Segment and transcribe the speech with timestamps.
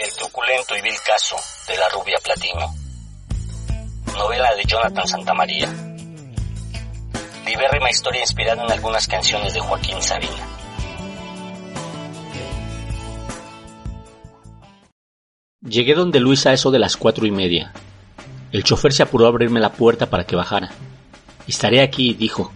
[0.00, 1.36] El truculento y vil caso
[1.68, 2.74] de la rubia platino.
[4.16, 5.68] Novela de Jonathan Santamaría.
[7.44, 10.48] Libérrima historia inspirada en algunas canciones de Joaquín Sabina.
[15.60, 17.74] Llegué donde Luisa a eso de las cuatro y media.
[18.52, 20.70] El chofer se apuró a abrirme la puerta para que bajara.
[21.46, 22.50] Estaré aquí, dijo.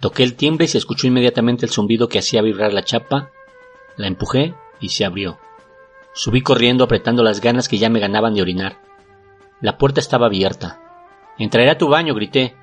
[0.00, 3.30] Toqué el timbre y se escuchó inmediatamente el zumbido que hacía vibrar la chapa.
[3.96, 5.38] La empujé y se abrió.
[6.12, 8.80] Subí corriendo apretando las ganas que ya me ganaban de orinar.
[9.60, 10.80] La puerta estaba abierta.
[11.38, 12.56] Entraré a tu baño, grité.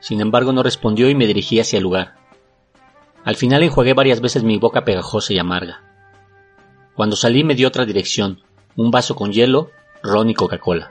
[0.00, 2.16] Sin embargo, no respondió y me dirigí hacia el lugar.
[3.24, 5.82] Al final enjuagué varias veces mi boca pegajosa y amarga.
[6.94, 8.42] Cuando salí me dio otra dirección,
[8.76, 9.70] un vaso con hielo,
[10.02, 10.90] ron y Coca-Cola.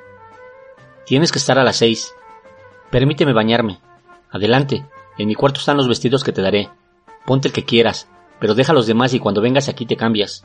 [1.06, 2.14] Tienes que estar a las seis.
[2.90, 3.80] Permíteme bañarme.
[4.32, 4.86] Adelante,
[5.18, 6.70] en mi cuarto están los vestidos que te daré.
[7.26, 8.10] Ponte el que quieras,
[8.40, 10.44] pero deja los demás y cuando vengas aquí te cambias.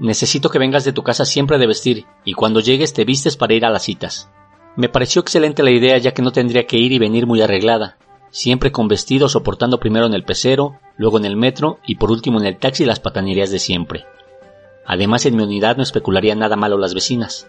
[0.00, 3.52] Necesito que vengas de tu casa siempre de vestir, y cuando llegues te vistes para
[3.52, 4.30] ir a las citas.
[4.74, 7.98] Me pareció excelente la idea ya que no tendría que ir y venir muy arreglada,
[8.30, 12.40] siempre con vestido soportando primero en el pecero, luego en el metro y por último
[12.40, 14.06] en el taxi las patanerías de siempre.
[14.86, 17.46] Además en mi unidad no especularía nada malo las vecinas.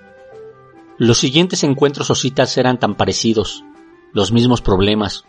[0.97, 3.63] Los siguientes encuentros o citas eran tan parecidos,
[4.11, 5.23] los mismos problemas.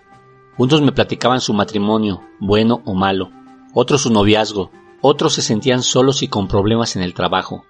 [0.59, 3.31] Unos me platicaban su matrimonio, bueno o malo,
[3.75, 7.67] otros su noviazgo, otros se sentían solos y con problemas en el trabajo.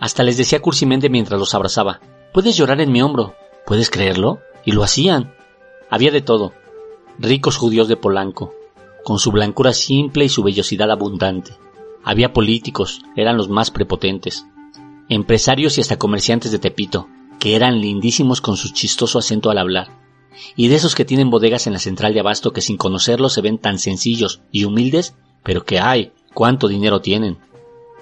[0.00, 2.00] Hasta les decía cursimente mientras los abrazaba,
[2.32, 3.34] puedes llorar en mi hombro,
[3.66, 4.40] ¿puedes creerlo?
[4.64, 5.34] Y lo hacían.
[5.90, 6.54] Había de todo.
[7.18, 8.54] Ricos judíos de Polanco,
[9.04, 11.52] con su blancura simple y su vellosidad abundante.
[12.02, 14.46] Había políticos, eran los más prepotentes.
[15.10, 20.00] Empresarios y hasta comerciantes de Tepito, que eran lindísimos con su chistoso acento al hablar.
[20.56, 23.42] Y de esos que tienen bodegas en la central de abasto que sin conocerlos se
[23.42, 27.38] ven tan sencillos y humildes, pero que hay, cuánto dinero tienen.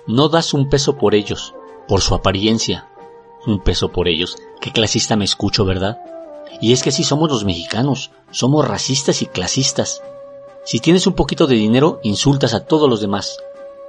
[0.06, 1.54] No das un peso por ellos,
[1.86, 2.88] por su apariencia.
[3.46, 4.36] Un peso por ellos.
[4.60, 5.98] Qué clasista me escucho, ¿verdad?
[6.60, 10.02] Y es que si somos los mexicanos, somos racistas y clasistas.
[10.64, 13.38] Si tienes un poquito de dinero, insultas a todos los demás.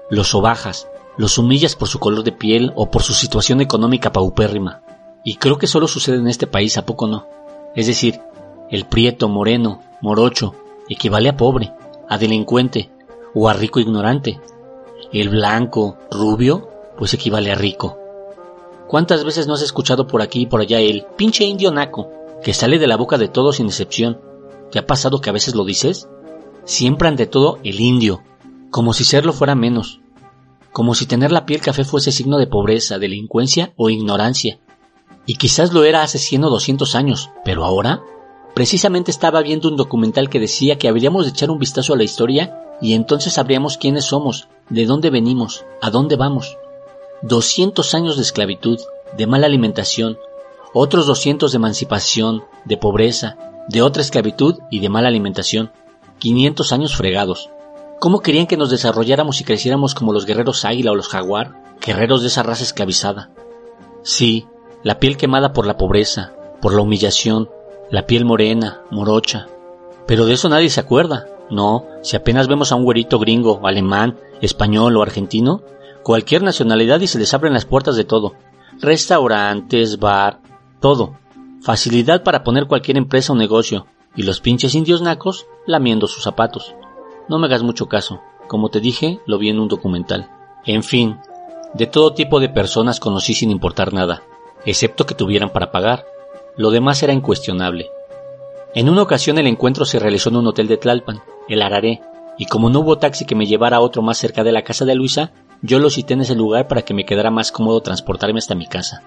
[0.10, 0.88] Los sobajas,
[1.18, 4.82] los humillas por su color de piel o por su situación económica paupérrima.
[5.24, 7.28] Y creo que solo sucede en este país, ¿a poco no?
[7.76, 8.22] Es decir,
[8.70, 10.56] el prieto, moreno, morocho,
[10.88, 11.74] equivale a pobre,
[12.08, 12.90] a delincuente,
[13.34, 14.40] o a rico ignorante.
[15.12, 17.98] El blanco, rubio, pues equivale a rico.
[18.88, 22.10] ¿Cuántas veces no has escuchado por aquí y por allá el pinche indio naco,
[22.44, 24.20] que sale de la boca de todos sin excepción?
[24.72, 26.10] ¿Te ha pasado que a veces lo dices?
[26.66, 28.24] Siempre ante todo el indio,
[28.72, 30.02] como si serlo fuera menos,
[30.72, 34.60] como si tener la piel café fuese signo de pobreza, delincuencia o ignorancia.
[35.26, 38.02] Y quizás lo era hace 100 o 200 años, pero ahora,
[38.54, 42.04] precisamente estaba viendo un documental que decía que habríamos de echar un vistazo a la
[42.04, 46.58] historia y entonces sabríamos quiénes somos, de dónde venimos, a dónde vamos.
[47.22, 48.80] 200 años de esclavitud,
[49.18, 50.18] de mala alimentación,
[50.74, 55.72] otros 200 de emancipación, de pobreza, de otra esclavitud y de mala alimentación,
[56.20, 57.50] 500 años fregados.
[58.00, 62.22] ¿Cómo querían que nos desarrolláramos y creciéramos como los guerreros águila o los jaguar, guerreros
[62.22, 63.30] de esa raza esclavizada?
[64.04, 64.48] Sí,
[64.84, 67.50] la piel quemada por la pobreza, por la humillación,
[67.90, 69.48] la piel morena, morocha.
[70.06, 71.28] Pero de eso nadie se acuerda.
[71.50, 75.64] No, si apenas vemos a un güerito gringo, alemán, español o argentino,
[76.04, 78.34] cualquier nacionalidad y se les abren las puertas de todo.
[78.80, 80.40] Restaurantes, bar,
[80.80, 81.18] todo.
[81.62, 83.88] Facilidad para poner cualquier empresa o negocio.
[84.16, 86.74] Y los pinches indios nacos lamiendo sus zapatos.
[87.28, 88.22] No me hagas mucho caso.
[88.48, 90.30] Como te dije, lo vi en un documental.
[90.66, 91.18] En fin,
[91.74, 94.24] de todo tipo de personas conocí sin importar nada,
[94.66, 96.06] excepto que tuvieran para pagar.
[96.58, 97.92] Lo demás era incuestionable.
[98.74, 101.22] En una ocasión el encuentro se realizó en un hotel de Tlalpan,
[101.54, 102.02] el Araré,
[102.38, 104.86] y como no hubo taxi que me llevara a otro más cerca de la casa
[104.86, 108.40] de Luisa, yo lo cité en ese lugar para que me quedara más cómodo transportarme
[108.40, 109.04] hasta mi casa.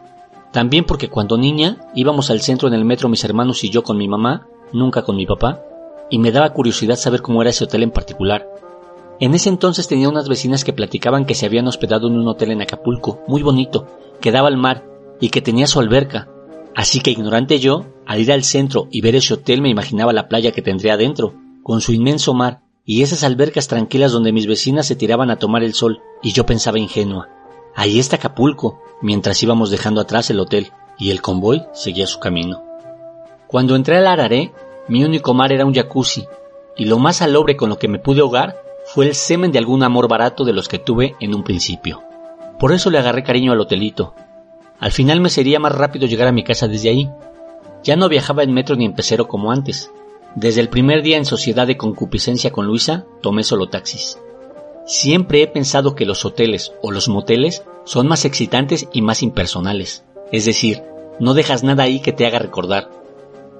[0.52, 3.96] También porque cuando niña íbamos al centro en el metro mis hermanos y yo con
[3.96, 5.62] mi mamá, nunca con mi papá,
[6.10, 8.46] y me daba curiosidad saber cómo era ese hotel en particular.
[9.18, 12.50] En ese entonces tenía unas vecinas que platicaban que se habían hospedado en un hotel
[12.50, 13.86] en Acapulco, muy bonito,
[14.20, 14.84] que daba al mar
[15.20, 16.28] y que tenía su alberca,
[16.74, 20.28] Así que ignorante yo, al ir al centro y ver ese hotel me imaginaba la
[20.28, 24.86] playa que tendría adentro, con su inmenso mar y esas albercas tranquilas donde mis vecinas
[24.86, 27.28] se tiraban a tomar el sol, y yo pensaba ingenua.
[27.74, 32.62] Ahí está Acapulco, mientras íbamos dejando atrás el hotel, y el convoy seguía su camino.
[33.46, 34.52] Cuando entré al Araré,
[34.88, 36.26] mi único mar era un jacuzzi,
[36.76, 39.84] y lo más alobre con lo que me pude ahogar fue el semen de algún
[39.84, 42.02] amor barato de los que tuve en un principio.
[42.58, 44.14] Por eso le agarré cariño al hotelito,
[44.82, 47.08] al final me sería más rápido llegar a mi casa desde ahí.
[47.84, 49.92] Ya no viajaba en metro ni en pecero como antes.
[50.34, 54.18] Desde el primer día en sociedad de concupiscencia con Luisa, tomé solo taxis.
[54.86, 60.04] Siempre he pensado que los hoteles o los moteles son más excitantes y más impersonales.
[60.32, 60.82] Es decir,
[61.20, 62.90] no dejas nada ahí que te haga recordar.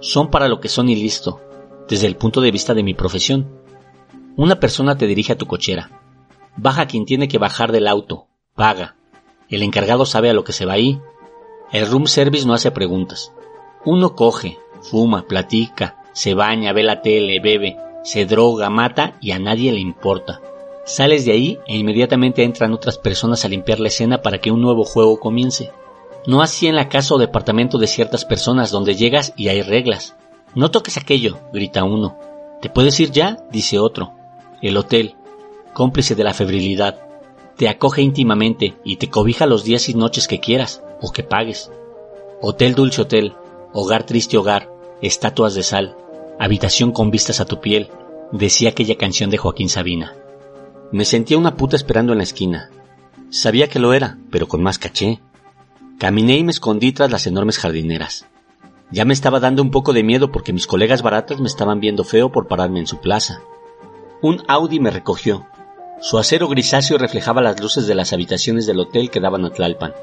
[0.01, 1.41] Son para lo que son y listo,
[1.89, 3.49] desde el punto de vista de mi profesión.
[4.37, 6.01] Una persona te dirige a tu cochera.
[6.57, 8.29] Baja quien tiene que bajar del auto.
[8.55, 8.97] Paga.
[9.51, 11.01] El encargado sabe a lo que se va ahí.
[11.71, 13.33] El room service no hace preguntas.
[13.85, 19.39] Uno coge, fuma, platica, se baña, ve la tele, bebe, se droga, mata y a
[19.39, 20.41] nadie le importa.
[20.85, 24.61] Sales de ahí e inmediatamente entran otras personas a limpiar la escena para que un
[24.61, 25.71] nuevo juego comience.
[26.27, 30.17] No así en la casa o departamento de ciertas personas donde llegas y hay reglas.
[30.55, 32.19] No toques aquello, grita uno.
[32.61, 33.39] ¿Te puedes ir ya?
[33.51, 34.13] dice otro.
[34.61, 35.15] El hotel,
[35.73, 37.01] cómplice de la febrilidad,
[37.57, 41.71] te acoge íntimamente y te cobija los días y noches que quieras o que pagues.
[42.41, 43.35] Hotel Dulce Hotel,
[43.73, 44.72] Hogar Triste Hogar,
[45.03, 45.97] Estatuas de Sal,
[46.39, 47.91] Habitación con vistas a tu piel,
[48.31, 50.15] decía aquella canción de Joaquín Sabina.
[50.93, 52.71] Me sentía una puta esperando en la esquina.
[53.29, 55.21] Sabía que lo era, pero con más caché.
[55.99, 58.27] Caminé y me escondí tras las enormes jardineras.
[58.93, 62.05] Ya me estaba dando un poco de miedo porque mis colegas baratas me estaban viendo
[62.05, 63.43] feo por pararme en su plaza.
[64.21, 65.47] Un Audi me recogió.
[66.01, 69.95] Su acero grisáceo reflejaba las luces de las habitaciones del hotel que daban a Tlalpan.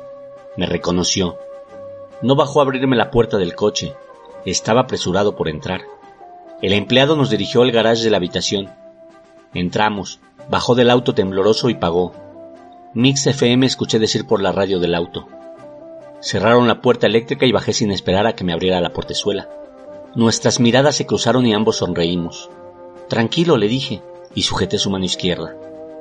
[0.57, 1.38] Me reconoció.
[2.22, 3.96] No bajó a abrirme la puerta del coche.
[4.45, 5.81] Estaba apresurado por entrar.
[6.62, 8.69] El empleado nos dirigió al garage de la habitación.
[9.53, 10.19] Entramos.
[10.50, 12.13] Bajó del auto tembloroso y pagó.
[12.94, 15.27] Mix FM escuché decir por la radio del auto.
[16.21, 19.50] Cerraron la puerta eléctrica y bajé sin esperar a que me abriera la portezuela.
[20.15, 22.50] Nuestras miradas se cruzaron y ambos sonreímos.
[23.07, 24.01] Tranquilo, le dije,
[24.33, 25.56] y sujeté su mano izquierda.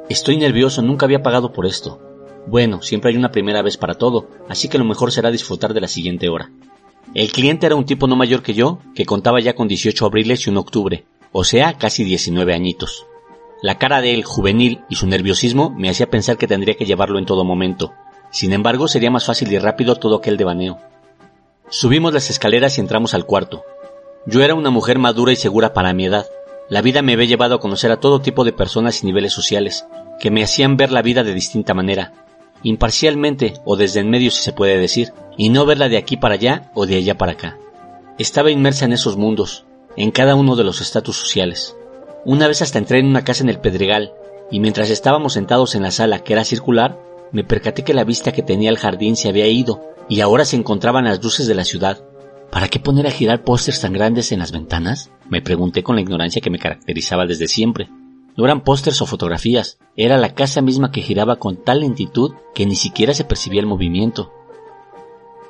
[0.08, 2.00] Estoy nervioso, nunca había pagado por esto.
[2.46, 5.82] Bueno, siempre hay una primera vez para todo, así que lo mejor será disfrutar de
[5.82, 6.50] la siguiente hora.
[7.14, 10.46] El cliente era un tipo no mayor que yo, que contaba ya con 18 abriles
[10.46, 13.06] y un octubre, o sea, casi 19 añitos.
[13.62, 17.18] La cara de él, juvenil, y su nerviosismo me hacía pensar que tendría que llevarlo
[17.18, 17.92] en todo momento.
[18.30, 20.78] Sin embargo, sería más fácil y rápido todo aquel devaneo.
[21.70, 23.64] Subimos las escaleras y entramos al cuarto.
[24.26, 26.26] Yo era una mujer madura y segura para mi edad.
[26.68, 29.86] La vida me había llevado a conocer a todo tipo de personas y niveles sociales,
[30.20, 32.12] que me hacían ver la vida de distinta manera,
[32.62, 36.34] imparcialmente o desde en medio si se puede decir, y no verla de aquí para
[36.34, 37.58] allá o de allá para acá.
[38.18, 39.64] Estaba inmersa en esos mundos,
[39.96, 41.76] en cada uno de los estatus sociales.
[42.24, 44.12] Una vez hasta entré en una casa en el Pedregal,
[44.50, 46.98] y mientras estábamos sentados en la sala que era circular,
[47.32, 50.56] me percaté que la vista que tenía el jardín se había ido, y ahora se
[50.56, 52.02] encontraban las luces de la ciudad.
[52.50, 55.10] ¿Para qué poner a girar pósters tan grandes en las ventanas?
[55.28, 57.88] Me pregunté con la ignorancia que me caracterizaba desde siempre.
[58.38, 62.66] No eran pósters o fotografías, era la casa misma que giraba con tal lentitud que
[62.66, 64.32] ni siquiera se percibía el movimiento.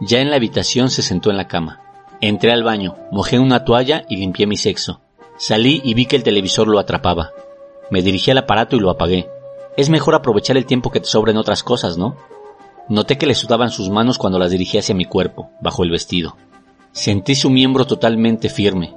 [0.01, 1.83] Ya en la habitación se sentó en la cama.
[2.23, 5.03] Entré al baño, mojé una toalla y limpié mi sexo.
[5.37, 7.33] Salí y vi que el televisor lo atrapaba.
[7.91, 9.29] Me dirigí al aparato y lo apagué.
[9.77, 12.17] Es mejor aprovechar el tiempo que te sobra en otras cosas, ¿no?
[12.89, 16.39] Noté que le sudaban sus manos cuando las dirigía hacia mi cuerpo, bajo el vestido.
[16.93, 18.95] Sentí su miembro totalmente firme.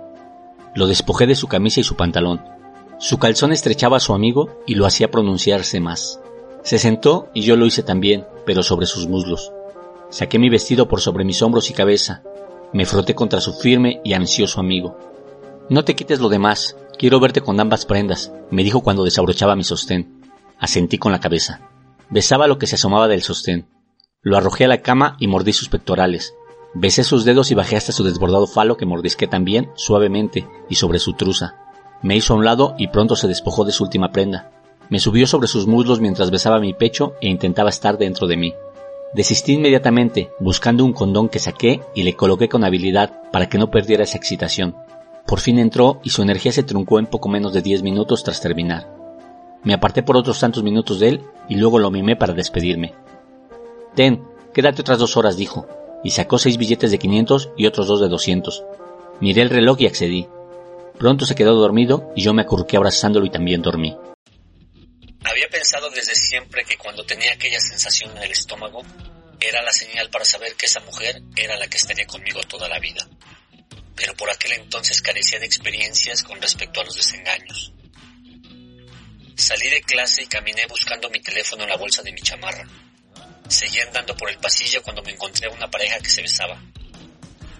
[0.75, 2.60] Lo despojé de su camisa y su pantalón.
[3.01, 6.19] Su calzón estrechaba a su amigo y lo hacía pronunciarse más.
[6.61, 9.51] Se sentó y yo lo hice también, pero sobre sus muslos.
[10.11, 12.21] Saqué mi vestido por sobre mis hombros y cabeza.
[12.73, 14.99] Me froté contra su firme y ansioso amigo.
[15.67, 19.63] No te quites lo demás, quiero verte con ambas prendas, me dijo cuando desabrochaba mi
[19.63, 20.21] sostén.
[20.59, 21.71] Asentí con la cabeza.
[22.11, 23.65] Besaba lo que se asomaba del sostén.
[24.21, 26.35] Lo arrojé a la cama y mordí sus pectorales.
[26.75, 30.99] Besé sus dedos y bajé hasta su desbordado falo que mordisqué también, suavemente, y sobre
[30.99, 31.55] su truza.
[32.01, 34.51] Me hizo a un lado y pronto se despojó de su última prenda.
[34.89, 38.53] Me subió sobre sus muslos mientras besaba mi pecho e intentaba estar dentro de mí.
[39.13, 43.69] Desistí inmediatamente, buscando un condón que saqué y le coloqué con habilidad para que no
[43.69, 44.75] perdiera esa excitación.
[45.27, 48.41] Por fin entró y su energía se truncó en poco menos de diez minutos tras
[48.41, 48.87] terminar.
[49.63, 52.93] Me aparté por otros tantos minutos de él y luego lo mimé para despedirme.
[53.95, 55.67] Ten, quédate otras dos horas, dijo,
[56.03, 58.63] y sacó seis billetes de quinientos y otros dos de doscientos.
[59.19, 60.27] Miré el reloj y accedí.
[60.97, 63.95] Pronto se quedó dormido y yo me acurruqué abrazándolo y también dormí.
[65.23, 68.81] Había pensado desde siempre que cuando tenía aquella sensación en el estómago
[69.39, 72.79] era la señal para saber que esa mujer era la que estaría conmigo toda la
[72.79, 73.07] vida
[74.01, 77.71] pero por aquel entonces carecía de experiencias con respecto a los desengaños.
[79.35, 82.67] Salí de clase y caminé buscando mi teléfono en la bolsa de mi chamarra.
[83.47, 86.59] Seguí andando por el pasillo cuando me encontré a una pareja que se besaba.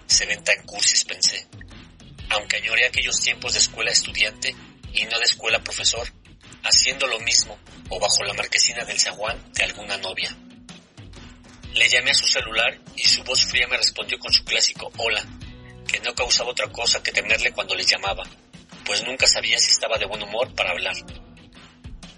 [0.06, 1.46] Se ven tan cursis, pensé.
[2.30, 4.54] Aunque añoré aquellos tiempos de escuela estudiante
[4.92, 6.06] y no de escuela profesor,
[6.64, 10.36] haciendo lo mismo o bajo la marquesina del zaguán de alguna novia.
[11.74, 15.24] Le llamé a su celular y su voz fría me respondió con su clásico hola,
[15.86, 18.24] que no causaba otra cosa que temerle cuando le llamaba,
[18.84, 20.94] pues nunca sabía si estaba de buen humor para hablar.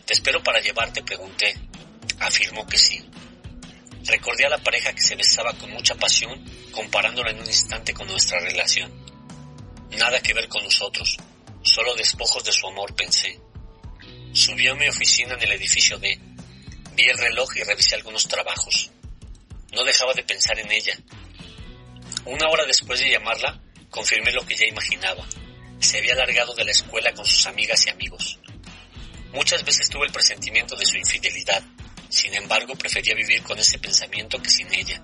[0.07, 1.03] ¿Te espero para llevarte?
[1.03, 1.55] pregunté.
[2.21, 3.03] Afirmó que sí.
[4.05, 8.07] Recordé a la pareja que se besaba con mucha pasión, comparándola en un instante con
[8.07, 8.93] nuestra relación.
[9.99, 11.17] Nada que ver con nosotros,
[11.63, 13.41] solo despojos de su amor, pensé.
[14.33, 16.19] Subí a mi oficina en el edificio D.
[16.95, 18.91] Vi el reloj y revisé algunos trabajos.
[19.73, 20.99] No dejaba de pensar en ella.
[22.25, 23.61] Una hora después de llamarla,
[23.91, 25.27] confirmé lo que ya imaginaba.
[25.79, 28.39] Se había largado de la escuela con sus amigas y amigos.
[29.33, 31.63] Muchas veces tuve el presentimiento de su infidelidad,
[32.09, 35.03] sin embargo prefería vivir con ese pensamiento que sin ella.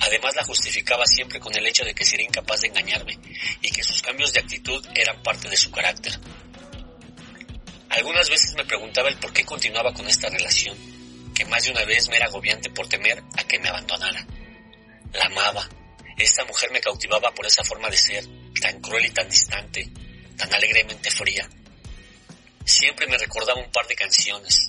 [0.00, 3.18] Además la justificaba siempre con el hecho de que sería incapaz de engañarme
[3.60, 6.18] y que sus cambios de actitud eran parte de su carácter.
[7.90, 10.76] Algunas veces me preguntaba el por qué continuaba con esta relación,
[11.34, 14.26] que más de una vez me era agobiante por temer a que me abandonara.
[15.12, 15.68] La amaba.
[16.16, 18.24] Esta mujer me cautivaba por esa forma de ser,
[18.60, 19.88] tan cruel y tan distante,
[20.36, 21.48] tan alegremente fría.
[22.64, 24.66] Siempre me recordaba un par de canciones.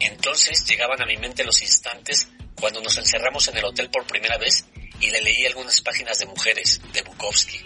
[0.00, 2.28] Entonces llegaban a mi mente los instantes
[2.58, 4.64] cuando nos encerramos en el hotel por primera vez
[5.00, 7.60] y le leí algunas páginas de mujeres, de Bukowski.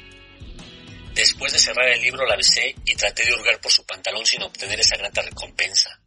[1.14, 4.43] Después de cerrar el libro la besé y traté de hurgar por su pantalón sin
[4.43, 5.99] obtener esa grata recompensa.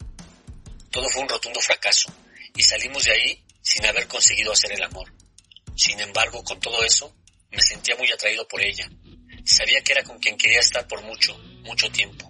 [0.92, 2.14] Todo fue un rotundo fracaso
[2.56, 5.12] y salimos de ahí sin haber conseguido hacer el amor.
[5.76, 7.16] Sin embargo, con todo eso,
[7.52, 8.90] me sentía muy atraído por ella.
[9.46, 12.30] Sabía que era con quien quería estar por mucho, mucho tiempo.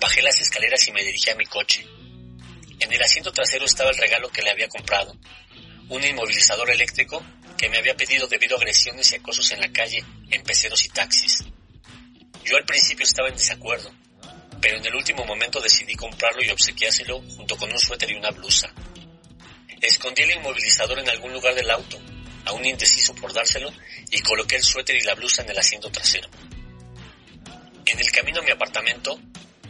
[0.00, 1.86] Bajé las escaleras y me dirigí a mi coche.
[2.78, 5.16] En el asiento trasero estaba el regalo que le había comprado,
[5.88, 7.24] un inmovilizador eléctrico
[7.56, 10.88] que me había pedido debido a agresiones y acosos en la calle, en peceros y
[10.90, 11.44] taxis.
[12.44, 13.92] Yo al principio estaba en desacuerdo,
[14.60, 18.30] pero en el último momento decidí comprarlo y obsequiárselo junto con un suéter y una
[18.30, 18.72] blusa.
[19.80, 21.98] Escondí el inmovilizador en algún lugar del auto,
[22.44, 23.72] aún indeciso por dárselo,
[24.10, 26.28] y coloqué el suéter y la blusa en el asiento trasero.
[27.86, 29.18] En el camino a mi apartamento,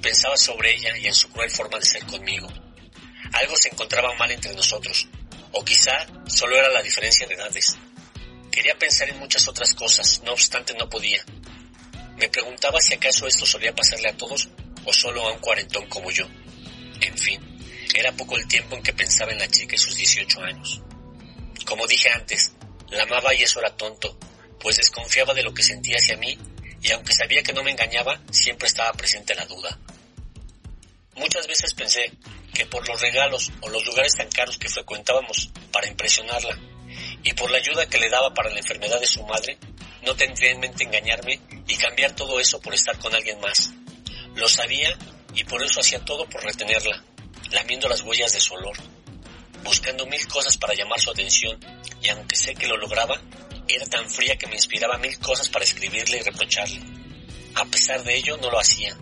[0.02, 2.48] pensaba sobre ella y en su cruel forma de ser conmigo.
[3.36, 5.08] Algo se encontraba mal entre nosotros,
[5.52, 7.76] o quizá solo era la diferencia de edades.
[8.50, 11.22] Quería pensar en muchas otras cosas, no obstante no podía.
[12.16, 14.48] Me preguntaba si acaso esto solía pasarle a todos
[14.86, 16.26] o solo a un cuarentón como yo.
[17.02, 17.38] En fin,
[17.94, 20.80] era poco el tiempo en que pensaba en la chica y sus 18 años.
[21.66, 22.52] Como dije antes,
[22.88, 24.18] la amaba y eso era tonto,
[24.58, 26.38] pues desconfiaba de lo que sentía hacia mí
[26.80, 29.78] y aunque sabía que no me engañaba, siempre estaba presente la duda.
[31.16, 32.12] Muchas veces pensé
[32.52, 36.58] que por los regalos o los lugares tan caros que frecuentábamos para impresionarla
[37.22, 39.58] y por la ayuda que le daba para la enfermedad de su madre,
[40.02, 43.72] no tendría en mente engañarme y cambiar todo eso por estar con alguien más.
[44.34, 44.96] Lo sabía
[45.34, 47.02] y por eso hacía todo por retenerla,
[47.50, 48.76] lamiendo las huellas de su olor,
[49.64, 51.58] buscando mil cosas para llamar su atención
[52.02, 53.20] y aunque sé que lo lograba,
[53.68, 56.80] era tan fría que me inspiraba mil cosas para escribirle y reprocharle.
[57.54, 58.96] A pesar de ello, no lo hacía.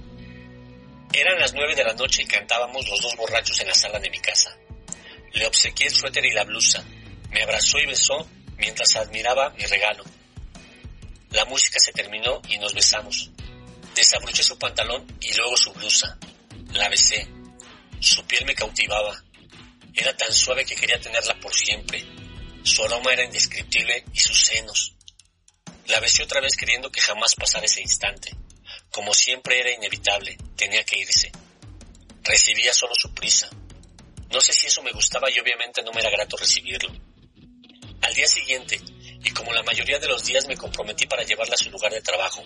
[1.16, 4.10] Eran las nueve de la noche y cantábamos los dos borrachos en la sala de
[4.10, 4.58] mi casa.
[5.32, 6.84] Le obsequié el suéter y la blusa.
[7.30, 10.02] Me abrazó y besó mientras admiraba mi regalo.
[11.30, 13.30] La música se terminó y nos besamos.
[13.94, 16.18] Desabroché su pantalón y luego su blusa.
[16.72, 17.28] La besé.
[18.00, 19.22] Su piel me cautivaba.
[19.94, 22.04] Era tan suave que quería tenerla por siempre.
[22.64, 24.96] Su aroma era indescriptible y sus senos.
[25.86, 28.32] La besé otra vez queriendo que jamás pasara ese instante.
[28.94, 31.32] Como siempre era inevitable, tenía que irse.
[32.22, 33.50] Recibía solo su prisa.
[34.30, 36.94] No sé si eso me gustaba y obviamente no me era grato recibirlo.
[38.02, 38.80] Al día siguiente,
[39.24, 42.02] y como la mayoría de los días me comprometí para llevarla a su lugar de
[42.02, 42.44] trabajo.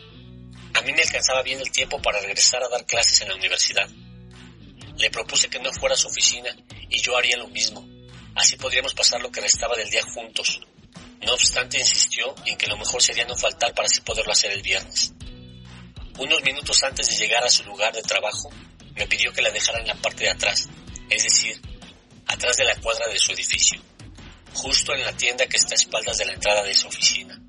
[0.73, 3.87] A mí me alcanzaba bien el tiempo para regresar a dar clases en la universidad.
[4.97, 6.49] Le propuse que no fuera a su oficina
[6.88, 7.87] y yo haría lo mismo.
[8.35, 10.62] Así podríamos pasar lo que restaba del día juntos.
[11.21, 14.62] No obstante, insistió en que lo mejor sería no faltar para así poderlo hacer el
[14.62, 15.12] viernes.
[16.19, 18.51] Unos minutos antes de llegar a su lugar de trabajo,
[18.95, 20.69] me pidió que la dejara en la parte de atrás,
[21.09, 21.61] es decir,
[22.27, 23.81] atrás de la cuadra de su edificio
[24.59, 27.41] justo en la tienda que está a espaldas de la entrada de su oficina,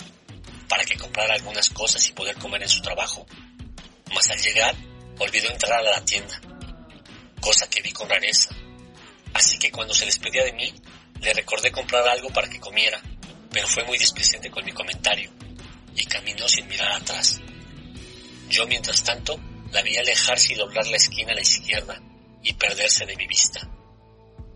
[0.68, 3.26] para que comprara algunas cosas y poder comer en su trabajo.
[4.14, 4.76] Mas al llegar,
[5.18, 6.40] olvidó entrar a la tienda,
[7.42, 8.52] cosa que vi con rareza.
[9.34, 10.74] Así que cuando se despedía de mí,
[11.22, 13.02] le recordé comprar algo para que comiera,
[13.52, 15.32] pero fue muy displicente con mi comentario
[15.96, 17.42] y caminó sin mirar atrás.
[18.50, 19.40] Yo, mientras tanto,
[19.72, 22.02] la vi alejarse y doblar la esquina a la izquierda
[22.44, 23.62] y perderse de mi vista.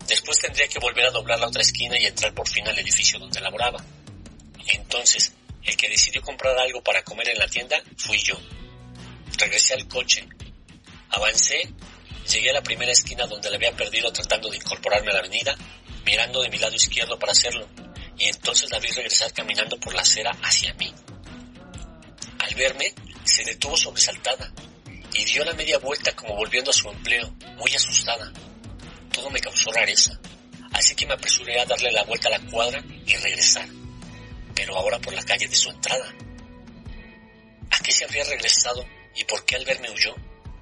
[0.07, 3.19] Después tendría que volver a doblar la otra esquina y entrar por fin al edificio
[3.19, 3.83] donde laboraba.
[4.67, 5.33] Entonces,
[5.63, 8.35] el que decidió comprar algo para comer en la tienda fui yo.
[9.37, 10.27] Regresé al coche.
[11.09, 11.61] Avancé,
[12.31, 15.55] llegué a la primera esquina donde la había perdido tratando de incorporarme a la avenida,
[16.05, 17.67] mirando de mi lado izquierdo para hacerlo,
[18.17, 20.93] y entonces la vi regresar caminando por la acera hacia mí.
[22.43, 24.51] Al verme, se detuvo sobresaltada
[25.13, 28.33] y dio la media vuelta como volviendo a su empleo, muy asustada.
[29.13, 30.19] Todo me causó rareza,
[30.73, 33.65] así que me apresuré a darle la vuelta a la cuadra y regresar,
[34.53, 36.13] pero ahora por la calle de su entrada.
[37.71, 38.85] ¿A qué se habría regresado
[39.15, 40.13] y por qué al verme huyó?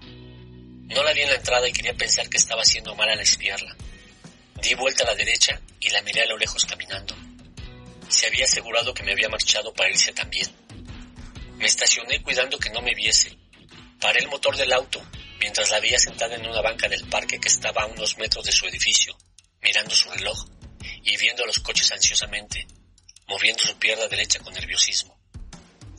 [0.01, 3.75] No la vi en la entrada y quería pensar que estaba haciendo mal al espiarla.
[4.61, 7.15] Di vuelta a la derecha y la miré a lo lejos caminando.
[8.07, 10.47] Se había asegurado que me había marchado para irse también.
[11.61, 13.37] Me estacioné cuidando que no me viese.
[13.99, 14.99] Paré el motor del auto
[15.39, 18.51] mientras la veía sentada en una banca del parque que estaba a unos metros de
[18.51, 19.15] su edificio,
[19.61, 20.43] mirando su reloj
[21.03, 22.65] y viendo los coches ansiosamente,
[23.27, 25.15] moviendo su pierna derecha con nerviosismo.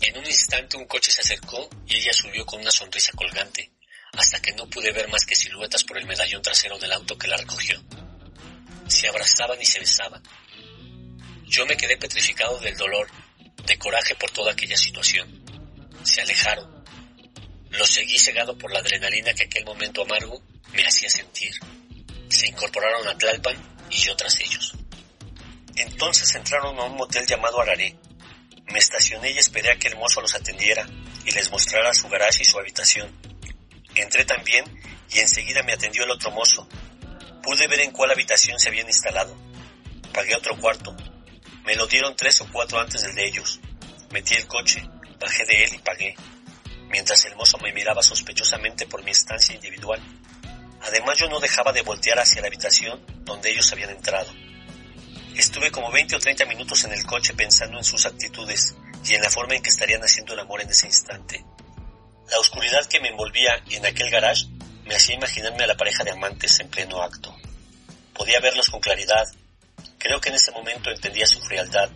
[0.00, 3.70] En un instante un coche se acercó y ella subió con una sonrisa colgante,
[4.14, 7.28] hasta que no pude ver más que siluetas por el medallón trasero del auto que
[7.28, 7.80] la recogió.
[8.88, 10.24] Se abrazaban y se besaban.
[11.44, 13.08] Yo me quedé petrificado del dolor,
[13.64, 15.41] de coraje por toda aquella situación.
[16.04, 16.84] Se alejaron.
[17.70, 20.42] Los seguí cegado por la adrenalina que aquel momento amargo
[20.72, 21.52] me hacía sentir.
[22.28, 23.56] Se incorporaron a Tlalpan
[23.90, 24.72] y yo tras ellos.
[25.76, 27.96] Entonces entraron a un motel llamado Araré,
[28.72, 30.86] me estacioné y esperé a que el mozo los atendiera
[31.24, 33.10] y les mostrara su garaje y su habitación.
[33.94, 34.64] Entré también
[35.10, 36.66] y enseguida me atendió el otro mozo.
[37.42, 39.36] Pude ver en cuál habitación se habían instalado.
[40.14, 40.96] Pagué otro cuarto.
[41.64, 43.60] Me lo dieron tres o cuatro antes del de ellos.
[44.10, 44.82] Metí el coche,
[45.22, 46.14] bajé de él y pagué,
[46.88, 50.00] mientras el mozo me miraba sospechosamente por mi estancia individual.
[50.82, 54.30] Además yo no dejaba de voltear hacia la habitación donde ellos habían entrado.
[55.36, 58.74] Estuve como 20 o 30 minutos en el coche pensando en sus actitudes
[59.04, 61.44] y en la forma en que estarían haciendo el amor en ese instante.
[62.30, 64.46] La oscuridad que me envolvía en aquel garage
[64.84, 67.34] me hacía imaginarme a la pareja de amantes en pleno acto.
[68.12, 69.26] Podía verlos con claridad.
[69.98, 71.90] Creo que en ese momento entendía su frialdad,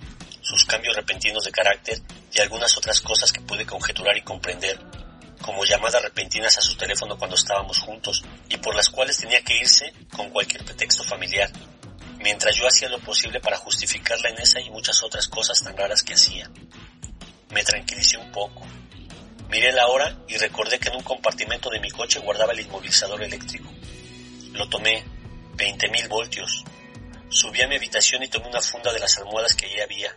[0.47, 2.01] sus cambios repentinos de carácter
[2.33, 4.79] y algunas otras cosas que pude conjeturar y comprender,
[5.41, 9.57] como llamadas repentinas a su teléfono cuando estábamos juntos y por las cuales tenía que
[9.59, 11.51] irse con cualquier pretexto familiar
[12.27, 16.03] mientras yo hacía lo posible para justificarla en esa y muchas otras cosas tan raras
[16.03, 16.51] que hacía.
[17.51, 18.67] Me tranquilicé un poco.
[19.49, 23.23] Miré la hora y recordé que en un compartimento de mi coche guardaba el inmovilizador
[23.23, 23.71] eléctrico.
[24.53, 25.05] Lo tomé,
[25.57, 26.65] 20.000 voltios.
[27.29, 30.17] Subí a mi habitación y tomé una funda de las almohadas que allí había.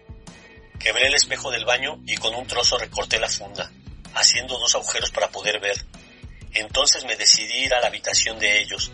[0.79, 3.71] Quebré el espejo del baño y con un trozo recorté la funda,
[4.15, 5.85] haciendo dos agujeros para poder ver.
[6.53, 8.91] Entonces me decidí ir a la habitación de ellos,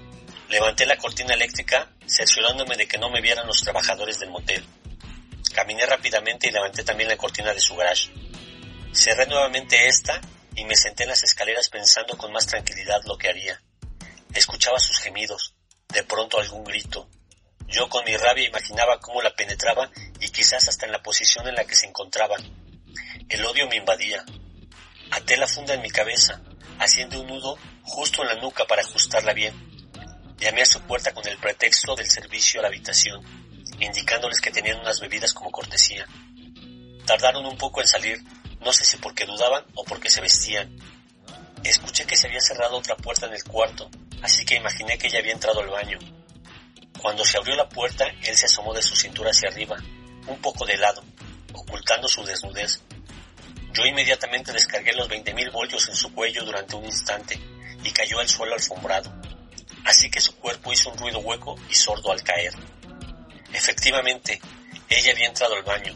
[0.49, 4.63] Levanté la cortina eléctrica, cerciorándome de que no me vieran los trabajadores del motel.
[5.53, 8.11] Caminé rápidamente y levanté también la cortina de su garage.
[8.93, 10.21] Cerré nuevamente esta
[10.55, 13.59] y me senté en las escaleras pensando con más tranquilidad lo que haría.
[14.33, 15.55] Escuchaba sus gemidos,
[15.89, 17.09] de pronto algún grito.
[17.67, 21.56] Yo con mi rabia imaginaba cómo la penetraba y quizás hasta en la posición en
[21.56, 22.41] la que se encontraban.
[23.28, 24.23] El odio me invadía.
[25.12, 26.41] Até la funda en mi cabeza,
[26.80, 29.54] haciendo un nudo justo en la nuca para ajustarla bien.
[30.38, 33.21] Llamé a su puerta con el pretexto del servicio a la habitación,
[33.80, 36.06] indicándoles que tenían unas bebidas como cortesía.
[37.06, 38.21] Tardaron un poco en salir,
[38.60, 40.78] no sé si porque dudaban o porque se vestían.
[41.63, 43.89] Escuché que se había cerrado otra puerta en el cuarto,
[44.21, 45.97] así que imaginé que ella había entrado al baño.
[47.05, 49.77] Cuando se abrió la puerta, él se asomó de su cintura hacia arriba,
[50.25, 51.03] un poco de lado,
[51.53, 52.81] ocultando su desnudez.
[53.73, 57.39] Yo inmediatamente descargué los 20.000 voltios en su cuello durante un instante
[57.83, 59.13] y cayó al suelo alfombrado
[59.85, 62.55] así que su cuerpo hizo un ruido hueco y sordo al caer.
[63.53, 64.41] Efectivamente,
[64.89, 65.95] ella había entrado al baño,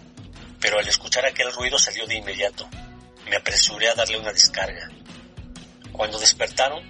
[0.60, 2.70] pero al escuchar aquel ruido salió de inmediato.
[3.28, 4.92] Me apresuré a darle una descarga.
[5.92, 6.84] Cuando despertaron,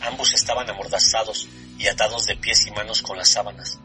[0.00, 1.46] ambos estaban amordazados
[1.78, 3.78] y atados de pies y manos con las sábanas,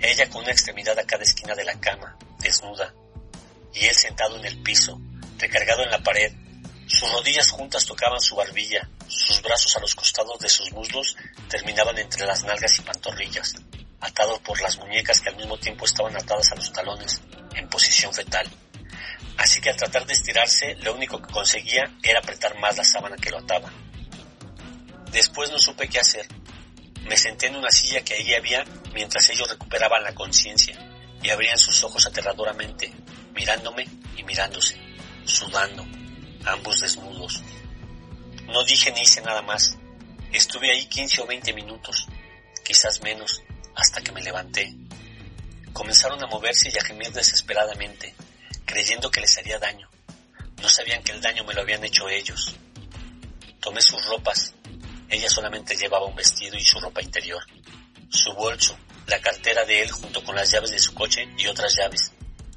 [0.00, 2.94] ella con una extremidad a cada esquina de la cama, desnuda,
[3.74, 5.00] y él sentado en el piso,
[5.38, 6.32] recargado en la pared,
[6.86, 11.16] sus rodillas juntas tocaban su barbilla, sus brazos a los costados de sus muslos
[11.48, 13.54] terminaban entre las nalgas y pantorrillas,
[14.00, 17.20] atados por las muñecas que al mismo tiempo estaban atadas a los talones,
[17.54, 18.50] en posición fetal.
[19.38, 23.16] Así que al tratar de estirarse, lo único que conseguía era apretar más la sábana
[23.16, 23.72] que lo ataba.
[25.10, 26.26] Después no supe qué hacer.
[27.06, 30.76] Me senté en una silla que ahí había mientras ellos recuperaban la conciencia
[31.22, 32.92] y abrían sus ojos aterradoramente,
[33.34, 33.86] mirándome
[34.16, 34.76] y mirándose,
[35.24, 35.84] sudando,
[36.44, 37.42] ambos desnudos.
[38.46, 39.76] No dije ni hice nada más.
[40.32, 42.06] Estuve ahí 15 o 20 minutos,
[42.64, 43.42] quizás menos,
[43.74, 44.74] hasta que me levanté.
[45.72, 48.14] Comenzaron a moverse y a gemir desesperadamente,
[48.64, 49.88] creyendo que les haría daño.
[50.60, 52.56] No sabían que el daño me lo habían hecho ellos.
[53.60, 54.54] Tomé sus ropas.
[55.12, 57.44] Ella solamente llevaba un vestido y su ropa interior.
[58.08, 61.76] Su bolso, la cartera de él junto con las llaves de su coche y otras
[61.76, 62.12] llaves,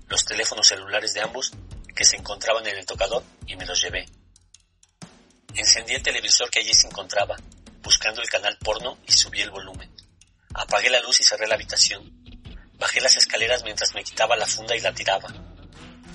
[0.08, 1.52] los teléfonos celulares de ambos
[1.94, 4.06] que se encontraban en el tocador y me los llevé.
[5.54, 7.36] Encendí el televisor que allí se encontraba,
[7.84, 9.94] buscando el canal porno y subí el volumen.
[10.54, 12.10] Apagué la luz y cerré la habitación.
[12.80, 15.28] Bajé las escaleras mientras me quitaba la funda y la tiraba.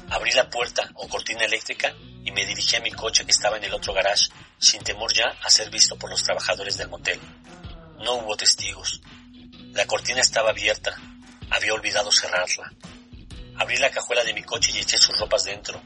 [0.09, 3.65] Abrí la puerta o cortina eléctrica y me dirigí a mi coche que estaba en
[3.65, 7.19] el otro garage, sin temor ya a ser visto por los trabajadores del motel.
[8.05, 9.01] No hubo testigos.
[9.73, 10.95] La cortina estaba abierta.
[11.51, 12.71] Había olvidado cerrarla.
[13.57, 15.83] Abrí la cajuela de mi coche y eché sus ropas dentro.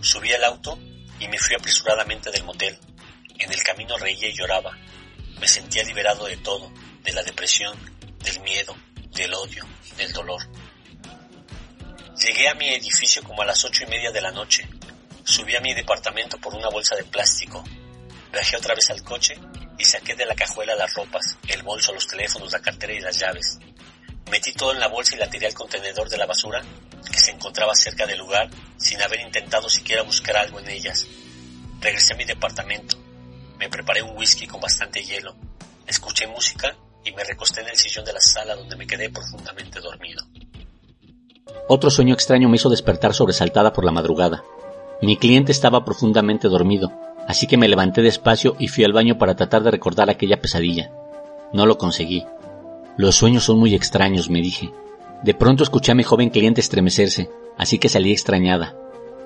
[0.00, 0.78] Subí al auto
[1.20, 2.78] y me fui apresuradamente del motel.
[3.38, 4.76] En el camino reía y lloraba.
[5.38, 7.78] Me sentía liberado de todo, de la depresión,
[8.20, 8.74] del miedo,
[9.14, 9.66] del odio,
[9.98, 10.42] del dolor.
[12.18, 14.66] Llegué a mi edificio como a las ocho y media de la noche.
[15.22, 17.62] Subí a mi departamento por una bolsa de plástico.
[18.36, 19.34] Bajé otra vez al coche
[19.78, 23.18] y saqué de la cajuela las ropas, el bolso, los teléfonos, la cartera y las
[23.18, 23.58] llaves.
[24.30, 26.60] Metí todo en la bolsa y la tiré al contenedor de la basura
[27.10, 31.06] que se encontraba cerca del lugar sin haber intentado siquiera buscar algo en ellas.
[31.80, 32.98] Regresé a mi departamento.
[33.58, 35.34] Me preparé un whisky con bastante hielo.
[35.86, 39.80] Escuché música y me recosté en el sillón de la sala donde me quedé profundamente
[39.80, 40.22] dormido.
[41.68, 44.44] Otro sueño extraño me hizo despertar sobresaltada por la madrugada.
[45.00, 46.92] Mi cliente estaba profundamente dormido,
[47.26, 50.90] así que me levanté despacio y fui al baño para tratar de recordar aquella pesadilla.
[51.52, 52.24] No lo conseguí.
[52.96, 54.72] Los sueños son muy extraños, me dije.
[55.22, 58.76] De pronto escuché a mi joven cliente estremecerse, así que salí extrañada.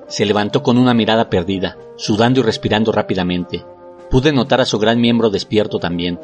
[0.08, 3.64] Se levantó con una mirada perdida, sudando y respirando rápidamente.
[4.10, 6.18] Pude notar a su gran miembro despierto también.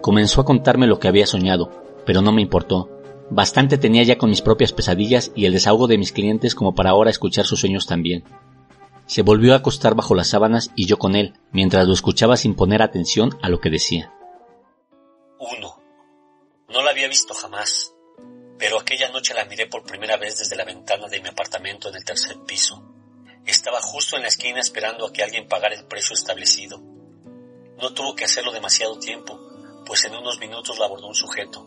[0.00, 1.70] Comenzó a contarme lo que había soñado,
[2.04, 2.88] pero no me importó.
[3.30, 6.90] Bastante tenía ya con mis propias pesadillas y el desahogo de mis clientes como para
[6.90, 8.24] ahora escuchar sus sueños también.
[9.08, 12.54] Se volvió a acostar bajo las sábanas y yo con él, mientras lo escuchaba sin
[12.54, 14.12] poner atención a lo que decía.
[15.38, 15.82] Uno.
[16.68, 17.94] No la había visto jamás,
[18.58, 21.94] pero aquella noche la miré por primera vez desde la ventana de mi apartamento en
[21.94, 22.84] el tercer piso.
[23.46, 26.78] Estaba justo en la esquina esperando a que alguien pagara el precio establecido.
[27.78, 29.40] No tuvo que hacerlo demasiado tiempo,
[29.86, 31.66] pues en unos minutos la abordó un sujeto.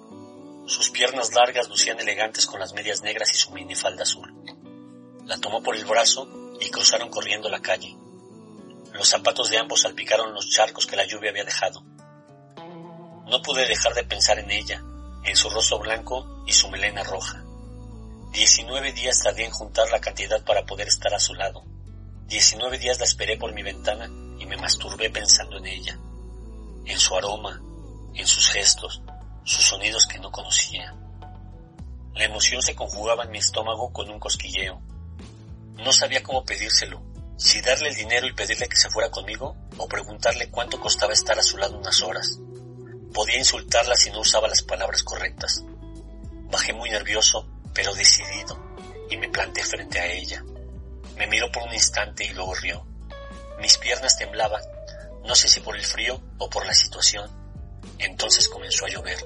[0.67, 4.31] Sus piernas largas lucían elegantes con las medias negras y su minifalda azul.
[5.25, 7.97] La tomó por el brazo y cruzaron corriendo la calle.
[8.93, 11.83] Los zapatos de ambos salpicaron los charcos que la lluvia había dejado.
[13.27, 14.83] No pude dejar de pensar en ella,
[15.23, 17.43] en su rostro blanco y su melena roja.
[18.31, 21.63] Diecinueve días tardé en juntar la cantidad para poder estar a su lado.
[22.27, 24.05] Diecinueve días la esperé por mi ventana
[24.39, 25.99] y me masturbé pensando en ella,
[26.85, 27.61] en su aroma,
[28.13, 29.01] en sus gestos,
[29.43, 30.95] sus sonidos que no conocía.
[32.13, 34.81] La emoción se conjugaba en mi estómago con un cosquilleo.
[35.77, 37.01] No sabía cómo pedírselo,
[37.37, 41.39] si darle el dinero y pedirle que se fuera conmigo o preguntarle cuánto costaba estar
[41.39, 42.37] a su lado unas horas.
[43.13, 45.63] Podía insultarla si no usaba las palabras correctas.
[46.51, 48.75] Bajé muy nervioso, pero decidido,
[49.09, 50.43] y me planté frente a ella.
[51.17, 52.85] Me miró por un instante y luego rió.
[53.59, 54.61] Mis piernas temblaban,
[55.25, 57.29] no sé si por el frío o por la situación.
[57.97, 59.17] Entonces comenzó a llover.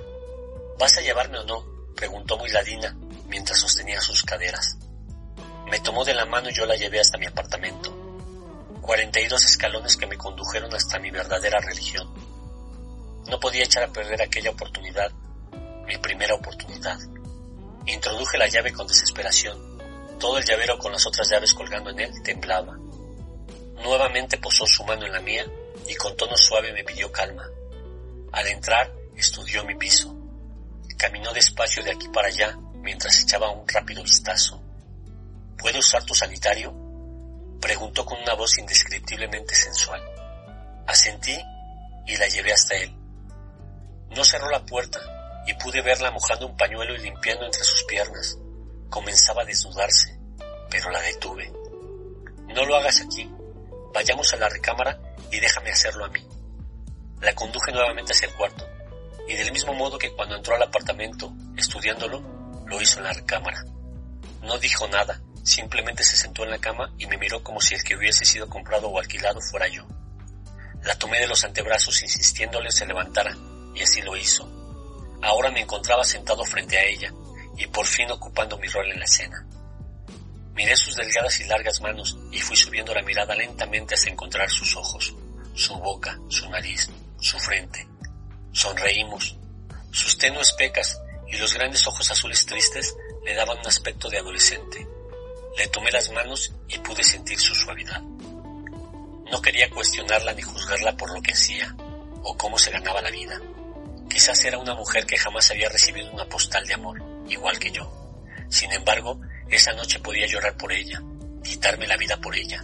[0.80, 1.66] ¿Vas a llevarme o no?
[1.96, 2.96] preguntó muy ladina
[3.28, 4.78] mientras sostenía sus caderas.
[5.76, 7.92] Me tomó de la mano y yo la llevé hasta mi apartamento.
[8.82, 12.08] Cuarenta y dos escalones que me condujeron hasta mi verdadera religión.
[13.28, 15.12] No podía echar a perder aquella oportunidad,
[15.86, 16.98] mi primera oportunidad.
[17.88, 19.78] Introduje la llave con desesperación.
[20.18, 22.78] Todo el llavero con las otras llaves colgando en él temblaba.
[23.84, 25.46] Nuevamente posó su mano en la mía
[25.90, 27.50] y con tono suave me pidió calma.
[28.32, 30.16] Al entrar, estudió mi piso.
[30.98, 34.62] Caminó despacio de aquí para allá mientras echaba un rápido vistazo.
[35.66, 36.72] ¿Puedo usar tu sanitario?
[37.60, 40.00] Preguntó con una voz indescriptiblemente sensual.
[40.86, 41.36] Asentí
[42.06, 42.96] y la llevé hasta él.
[44.12, 45.00] No cerró la puerta
[45.48, 48.38] y pude verla mojando un pañuelo y limpiando entre sus piernas.
[48.92, 50.16] Comenzaba a desnudarse,
[50.70, 51.52] pero la detuve.
[52.54, 53.28] No lo hagas aquí.
[53.92, 55.00] Vayamos a la recámara
[55.32, 56.24] y déjame hacerlo a mí.
[57.22, 58.70] La conduje nuevamente hacia el cuarto,
[59.28, 62.22] y del mismo modo que cuando entró al apartamento, estudiándolo,
[62.68, 63.66] lo hizo en la recámara.
[64.44, 67.84] No dijo nada, simplemente se sentó en la cama y me miró como si el
[67.84, 69.86] que hubiese sido comprado o alquilado fuera yo.
[70.84, 73.36] La tomé de los antebrazos insistiéndole se levantara,
[73.74, 74.50] y así lo hizo.
[75.22, 77.14] Ahora me encontraba sentado frente a ella
[77.58, 79.46] y por fin ocupando mi rol en la escena.
[80.54, 84.76] Miré sus delgadas y largas manos y fui subiendo la mirada lentamente hasta encontrar sus
[84.76, 85.14] ojos,
[85.54, 87.88] su boca, su nariz, su frente.
[88.52, 89.38] Sonreímos.
[89.92, 94.88] Sus tenues pecas y los grandes ojos azules tristes le daban un aspecto de adolescente.
[95.58, 98.02] Le tomé las manos y pude sentir su suavidad.
[98.02, 101.76] No quería cuestionarla ni juzgarla por lo que hacía
[102.24, 103.40] o cómo se ganaba la vida.
[104.10, 107.92] Quizás era una mujer que jamás había recibido una postal de amor, igual que yo.
[108.50, 111.02] Sin embargo, esa noche podía llorar por ella,
[111.44, 112.62] quitarme la vida por ella,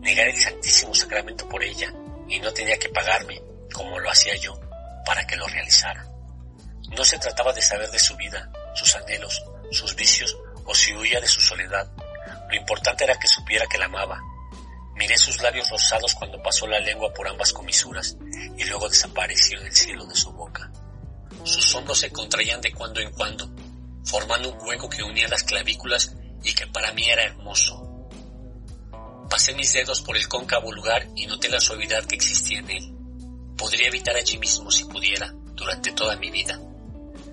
[0.00, 1.92] negar el Santísimo Sacramento por ella,
[2.28, 3.40] y no tenía que pagarme,
[3.72, 4.58] como lo hacía yo,
[5.04, 6.06] para que lo realizara.
[6.96, 11.20] No se trataba de saber de su vida, sus anhelos, sus vicios o si huía
[11.20, 11.90] de su soledad.
[12.54, 14.22] Lo importante era que supiera que la amaba.
[14.94, 18.16] Miré sus labios rosados cuando pasó la lengua por ambas comisuras
[18.56, 20.70] y luego desapareció en el cielo de su boca.
[21.42, 23.50] Sus hombros se contraían de cuando en cuando,
[24.04, 26.14] formando un hueco que unía las clavículas
[26.44, 28.08] y que para mí era hermoso.
[29.28, 32.94] Pasé mis dedos por el cóncavo lugar y noté la suavidad que existía en él.
[33.58, 36.56] Podría evitar allí mismo si pudiera, durante toda mi vida.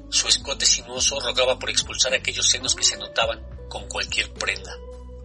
[0.09, 4.75] Su escote sinuoso rogaba por expulsar aquellos senos que se notaban con cualquier prenda,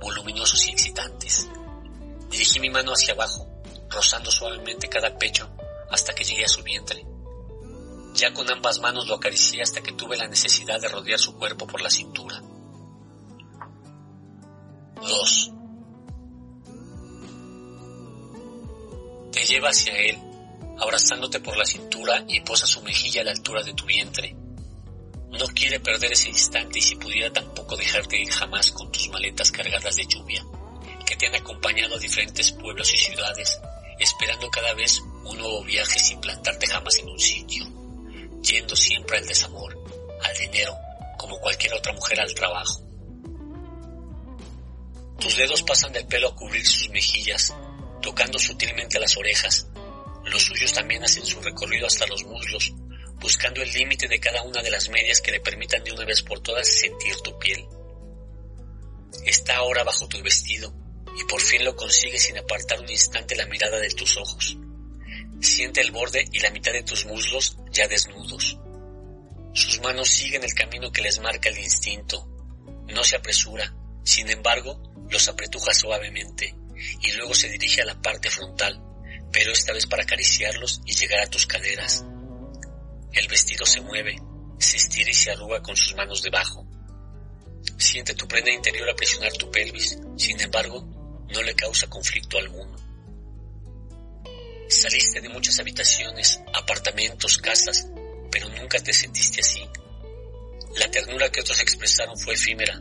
[0.00, 1.48] voluminosos y excitantes.
[2.30, 3.48] Dirigí mi mano hacia abajo,
[3.88, 5.50] rozando suavemente cada pecho
[5.90, 7.04] hasta que llegué a su vientre.
[8.14, 11.66] Ya con ambas manos lo acaricié hasta que tuve la necesidad de rodear su cuerpo
[11.66, 12.42] por la cintura.
[15.02, 15.52] 2.
[19.32, 20.18] Te lleva hacia él,
[20.78, 24.34] abrazándote por la cintura y posa su mejilla a la altura de tu vientre.
[25.30, 29.50] No quiere perder ese instante y si pudiera tampoco dejarte ir jamás con tus maletas
[29.50, 30.44] cargadas de lluvia,
[31.04, 33.60] que te han acompañado a diferentes pueblos y ciudades,
[33.98, 37.64] esperando cada vez un nuevo viaje sin plantarte jamás en un sitio,
[38.42, 39.76] yendo siempre al desamor,
[40.22, 40.76] al dinero,
[41.18, 42.82] como cualquier otra mujer al trabajo.
[45.18, 47.54] Tus dedos pasan del pelo a cubrir sus mejillas,
[48.02, 49.66] tocando sutilmente las orejas.
[50.24, 52.72] Los suyos también hacen su recorrido hasta los muslos,
[53.20, 56.22] buscando el límite de cada una de las medias que le permitan de una vez
[56.22, 57.66] por todas sentir tu piel.
[59.24, 60.72] Está ahora bajo tu vestido
[61.18, 64.56] y por fin lo consigue sin apartar un instante la mirada de tus ojos.
[65.40, 68.58] Siente el borde y la mitad de tus muslos ya desnudos.
[69.54, 72.28] Sus manos siguen el camino que les marca el instinto.
[72.88, 73.74] No se apresura,
[74.04, 76.54] sin embargo, los apretuja suavemente
[77.00, 78.80] y luego se dirige a la parte frontal,
[79.32, 82.04] pero esta vez para acariciarlos y llegar a tus caderas.
[83.16, 84.14] El vestido se mueve,
[84.58, 86.66] se estira y se arruga con sus manos debajo.
[87.78, 90.82] Siente tu prenda interior a presionar tu pelvis, sin embargo,
[91.32, 92.76] no le causa conflicto alguno.
[94.68, 97.88] Saliste de muchas habitaciones, apartamentos, casas,
[98.30, 99.66] pero nunca te sentiste así.
[100.76, 102.78] La ternura que otros expresaron fue efímera.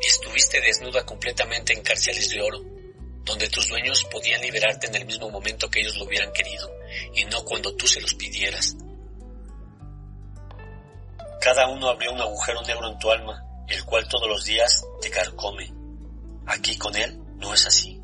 [0.00, 2.62] Estuviste desnuda completamente en cárceles de oro,
[3.24, 6.70] donde tus dueños podían liberarte en el mismo momento que ellos lo hubieran querido,
[7.16, 8.76] y no cuando tú se los pidieras.
[11.50, 15.10] Cada uno abrió un agujero negro en tu alma, el cual todos los días te
[15.10, 15.74] carcome.
[16.46, 18.00] Aquí con él no es así.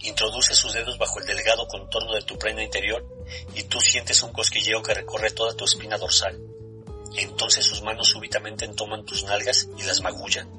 [0.00, 3.06] Introduce sus dedos bajo el delgado contorno de tu prenda interior
[3.54, 6.36] y tú sientes un cosquilleo que recorre toda tu espina dorsal.
[7.16, 10.50] Entonces sus manos súbitamente toman tus nalgas y las magullan.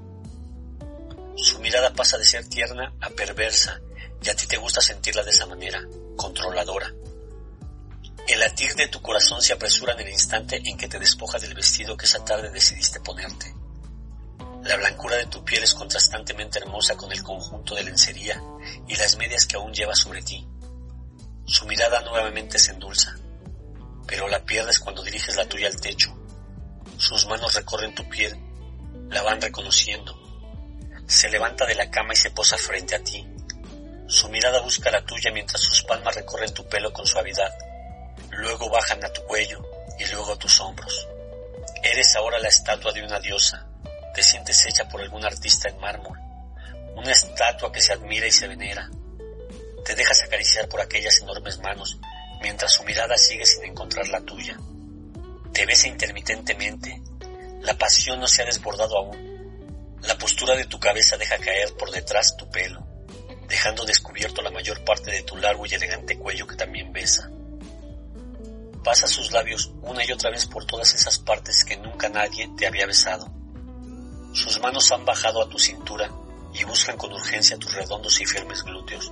[1.36, 3.82] Su mirada pasa de ser tierna a perversa
[4.24, 6.94] y a ti te gusta sentirla de esa manera, controladora.
[8.28, 11.54] El latir de tu corazón se apresura en el instante en que te despoja del
[11.54, 13.54] vestido que esa tarde decidiste ponerte.
[14.64, 18.42] La blancura de tu piel es contrastantemente hermosa con el conjunto de lencería
[18.88, 20.44] y las medias que aún llevas sobre ti.
[21.46, 23.16] Su mirada nuevamente se endulza,
[24.08, 26.18] pero la pierdes cuando diriges la tuya al techo.
[26.98, 28.36] Sus manos recorren tu piel,
[29.08, 30.20] la van reconociendo.
[31.06, 33.24] Se levanta de la cama y se posa frente a ti.
[34.08, 37.54] Su mirada busca la tuya mientras sus palmas recorren tu pelo con suavidad
[38.38, 39.62] luego bajan a tu cuello
[39.98, 41.08] y luego a tus hombros.
[41.84, 43.68] Eres ahora la estatua de una diosa,
[44.14, 46.18] te sientes hecha por algún artista en mármol,
[46.96, 48.90] una estatua que se admira y se venera.
[49.86, 51.98] Te dejas acariciar por aquellas enormes manos
[52.42, 54.58] mientras su mirada sigue sin encontrar la tuya.
[55.54, 57.02] Te besa intermitentemente,
[57.62, 59.98] la pasión no se ha desbordado aún.
[60.02, 62.86] La postura de tu cabeza deja caer por detrás tu pelo,
[63.48, 67.30] dejando descubierto la mayor parte de tu largo y elegante cuello que también besa
[68.86, 72.68] pasa sus labios una y otra vez por todas esas partes que nunca nadie te
[72.68, 73.28] había besado.
[74.32, 76.08] Sus manos han bajado a tu cintura
[76.54, 79.12] y buscan con urgencia tus redondos y firmes glúteos.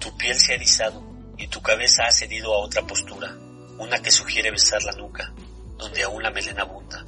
[0.00, 1.00] Tu piel se ha erizado
[1.38, 3.32] y tu cabeza ha cedido a otra postura,
[3.78, 5.32] una que sugiere besar la nuca,
[5.78, 7.04] donde aún la melena abunda.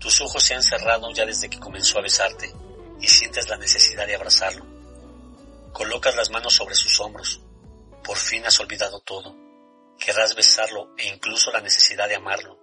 [0.00, 2.52] Tus ojos se han cerrado ya desde que comenzó a besarte
[3.00, 4.66] y sientes la necesidad de abrazarlo.
[5.72, 7.40] Colocas las manos sobre sus hombros.
[8.02, 9.47] Por fin has olvidado todo
[9.98, 12.58] Querrás besarlo e incluso la necesidad de amarlo,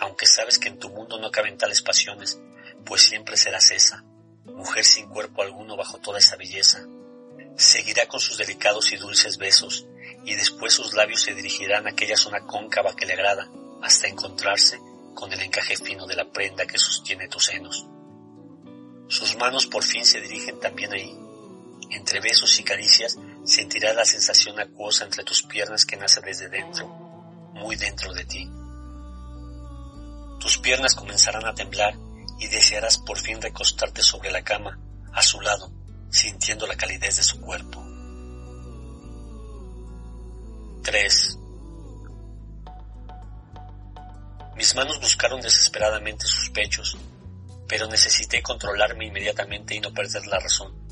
[0.00, 2.40] aunque sabes que en tu mundo no caben tales pasiones,
[2.84, 4.04] pues siempre serás esa,
[4.44, 6.86] mujer sin cuerpo alguno bajo toda esa belleza.
[7.56, 9.86] Seguirá con sus delicados y dulces besos,
[10.24, 13.50] y después sus labios se dirigirán a aquella zona cóncava que le agrada,
[13.82, 14.78] hasta encontrarse
[15.14, 17.86] con el encaje fino de la prenda que sostiene tus senos.
[19.08, 21.18] Sus manos por fin se dirigen también ahí.
[21.90, 26.86] Entre besos y caricias sentirás la sensación acuosa entre tus piernas que nace desde dentro,
[27.54, 28.50] muy dentro de ti.
[30.40, 31.96] Tus piernas comenzarán a temblar
[32.38, 34.78] y desearás por fin recostarte sobre la cama,
[35.12, 35.72] a su lado,
[36.10, 37.82] sintiendo la calidez de su cuerpo.
[40.82, 41.38] 3.
[44.56, 46.96] Mis manos buscaron desesperadamente sus pechos,
[47.68, 50.85] pero necesité controlarme inmediatamente y no perder la razón.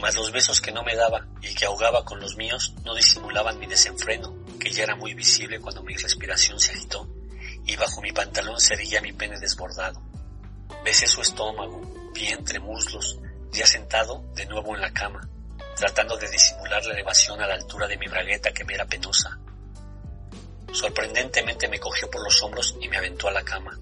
[0.00, 3.58] Mas los besos que no me daba y que ahogaba con los míos no disimulaban
[3.58, 7.08] mi desenfreno, que ya era muy visible cuando mi respiración se agitó
[7.66, 10.00] y bajo mi pantalón se mi pene desbordado.
[10.84, 11.80] Besé su estómago,
[12.12, 13.18] vientre, muslos,
[13.52, 15.26] ya sentado de nuevo en la cama,
[15.76, 19.38] tratando de disimular la elevación a la altura de mi bragueta que me era penosa.
[20.72, 23.78] Sorprendentemente me cogió por los hombros y me aventó a la cama.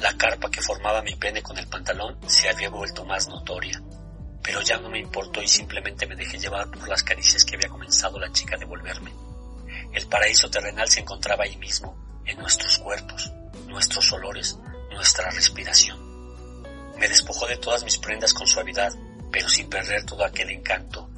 [0.00, 3.80] La carpa que formaba mi pene con el pantalón se había vuelto más notoria,
[4.44, 7.70] pero ya no me importó y simplemente me dejé llevar por las caricias que había
[7.70, 9.10] comenzado la chica a devolverme.
[9.90, 13.32] El paraíso terrenal se encontraba ahí mismo, en nuestros cuerpos,
[13.66, 14.58] nuestros olores,
[14.92, 15.98] nuestra respiración.
[16.98, 18.92] Me despojó de todas mis prendas con suavidad,
[19.32, 21.08] pero sin perder todo aquel encanto.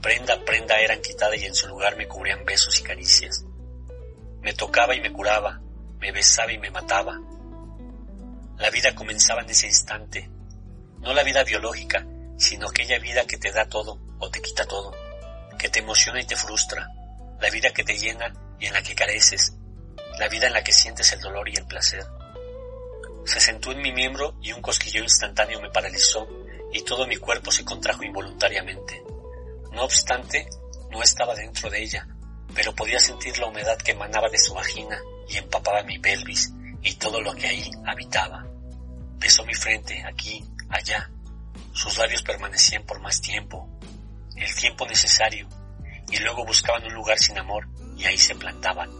[0.00, 3.44] Prenda prenda eran quitadas y en su lugar me cubrían besos y caricias.
[4.40, 5.60] Me tocaba y me curaba,
[5.98, 7.20] me besaba y me mataba.
[8.56, 10.30] La vida comenzaba en ese instante,
[11.00, 14.92] no la vida biológica, sino aquella vida que te da todo o te quita todo,
[15.58, 16.88] que te emociona y te frustra,
[17.40, 19.54] la vida que te llena y en la que careces,
[20.18, 22.04] la vida en la que sientes el dolor y el placer.
[23.24, 26.28] Se sentó en mi miembro y un cosquilleo instantáneo me paralizó
[26.72, 29.02] y todo mi cuerpo se contrajo involuntariamente.
[29.72, 30.48] No obstante,
[30.90, 32.06] no estaba dentro de ella,
[32.54, 36.94] pero podía sentir la humedad que emanaba de su vagina y empapaba mi pelvis y
[36.94, 38.46] todo lo que ahí habitaba.
[39.16, 41.10] Besó mi frente, aquí, allá.
[41.74, 43.68] Sus labios permanecían por más tiempo,
[44.36, 45.48] el tiempo necesario,
[46.10, 48.90] y luego buscaban un lugar sin amor y ahí se plantaban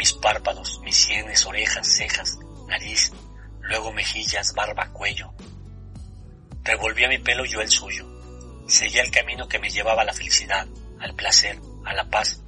[0.00, 3.12] mis párpados, mis sienes, orejas, cejas, nariz,
[3.60, 5.30] luego mejillas, barba, cuello.
[6.62, 8.06] Revolvía mi pelo yo el suyo.
[8.66, 10.66] Seguía el camino que me llevaba a la felicidad,
[11.00, 12.42] al placer, a la paz.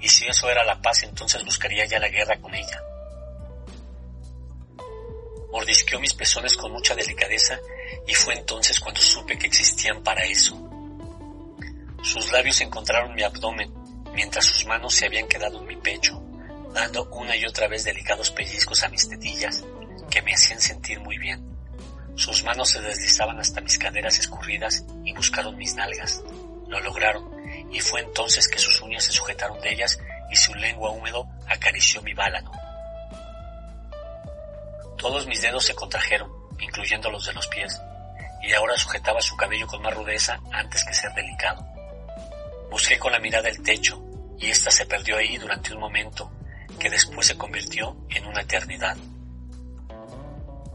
[0.00, 2.80] Y si eso era la paz, entonces buscaría ya la guerra con ella.
[5.52, 7.58] Mordisqueó mis pezones con mucha delicadeza
[8.06, 10.60] y fue entonces cuando supe que existían para eso.
[12.02, 13.72] Sus labios encontraron mi abdomen,
[14.14, 16.22] mientras sus manos se habían quedado en mi pecho
[16.76, 19.64] dando una y otra vez delicados pellizcos a mis tetillas
[20.10, 21.42] que me hacían sentir muy bien.
[22.16, 26.22] Sus manos se deslizaban hasta mis caderas escurridas y buscaron mis nalgas.
[26.68, 27.30] Lo lograron,
[27.72, 29.98] y fue entonces que sus uñas se sujetaron de ellas
[30.30, 32.52] y su lengua húmedo acarició mi bálano.
[34.98, 37.80] Todos mis dedos se contrajeron, incluyendo los de los pies,
[38.42, 41.66] y ahora sujetaba su cabello con más rudeza antes que ser delicado.
[42.70, 44.02] Busqué con la mirada el techo,
[44.38, 46.30] y ésta se perdió ahí durante un momento,
[46.78, 48.96] que después se convirtió en una eternidad.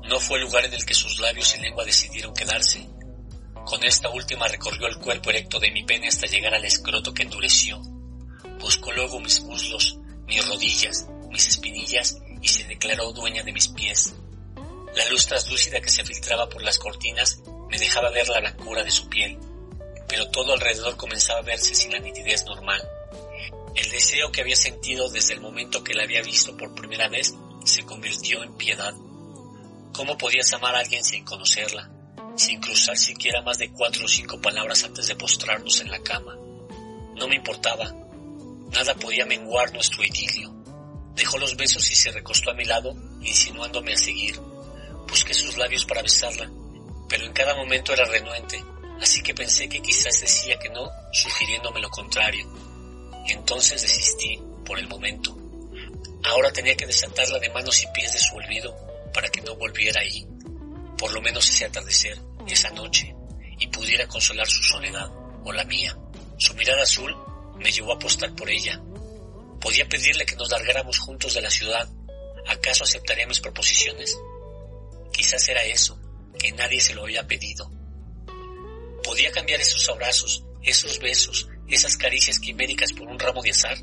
[0.04, 2.88] No fue el lugar en el que sus labios y lengua decidieron quedarse.
[3.66, 7.24] Con esta última recorrió el cuerpo erecto de mi pene hasta llegar al escroto que
[7.24, 7.80] endureció.
[8.60, 14.16] Buscó luego mis muslos, mis rodillas, mis espinillas y se declaró dueña de mis pies.
[14.96, 18.92] La luz translúcida que se filtraba por las cortinas me dejaba ver la blancura de
[18.92, 19.38] su piel,
[20.08, 22.82] pero todo alrededor comenzaba a verse sin la nitidez normal.
[23.74, 27.34] El deseo que había sentido desde el momento que la había visto por primera vez
[27.64, 28.94] se convirtió en piedad.
[29.94, 31.90] ¿Cómo podías amar a alguien sin conocerla,
[32.36, 36.36] sin cruzar siquiera más de cuatro o cinco palabras antes de postrarnos en la cama?
[37.16, 37.94] No me importaba.
[38.72, 40.54] Nada podía menguar nuestro idilio.
[41.16, 44.51] Dejó los besos y se recostó a mi lado, insinuándome a seguir.
[45.08, 46.50] Busqué sus labios para besarla,
[47.10, 48.64] pero en cada momento era renuente,
[49.02, 52.48] así que pensé que quizás decía que no, sugiriéndome lo contrario.
[53.28, 55.38] Entonces desistí por el momento.
[56.24, 58.76] Ahora tenía que desatarla de manos y pies de su olvido
[59.14, 60.26] para que no volviera ahí,
[60.98, 63.14] por lo menos ese atardecer, esa noche,
[63.60, 65.10] y pudiera consolar su soledad
[65.44, 65.98] o la mía.
[66.38, 67.16] Su mirada azul
[67.58, 68.82] me llevó a apostar por ella.
[69.60, 71.88] Podía pedirle que nos largáramos juntos de la ciudad.
[72.48, 74.18] ¿Acaso aceptaría mis proposiciones?
[75.12, 76.00] Quizás era eso,
[76.38, 77.70] que nadie se lo había pedido.
[79.04, 83.78] Podía cambiar esos abrazos, esos besos, esas caricias quiméricas por un ramo de azar?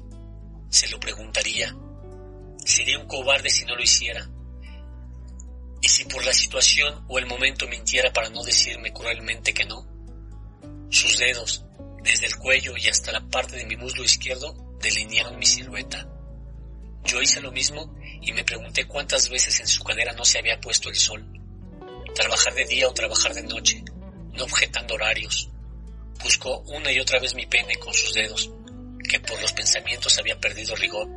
[0.70, 1.74] Se lo preguntaría.
[2.64, 4.28] Sería un cobarde si no lo hiciera.
[5.80, 9.86] ¿Y si por la situación o el momento mintiera para no decirme cruelmente que no?
[10.90, 11.64] Sus dedos,
[12.02, 16.08] desde el cuello y hasta la parte de mi muslo izquierdo, delinearon mi silueta.
[17.04, 20.60] Yo hice lo mismo y me pregunté cuántas veces en su cadera no se había
[20.60, 21.26] puesto el sol.
[22.14, 23.82] Trabajar de día o trabajar de noche,
[24.32, 25.50] no objetando horarios,
[26.22, 28.50] Buscó una y otra vez mi pene con sus dedos,
[29.08, 31.08] que por los pensamientos había perdido rigor,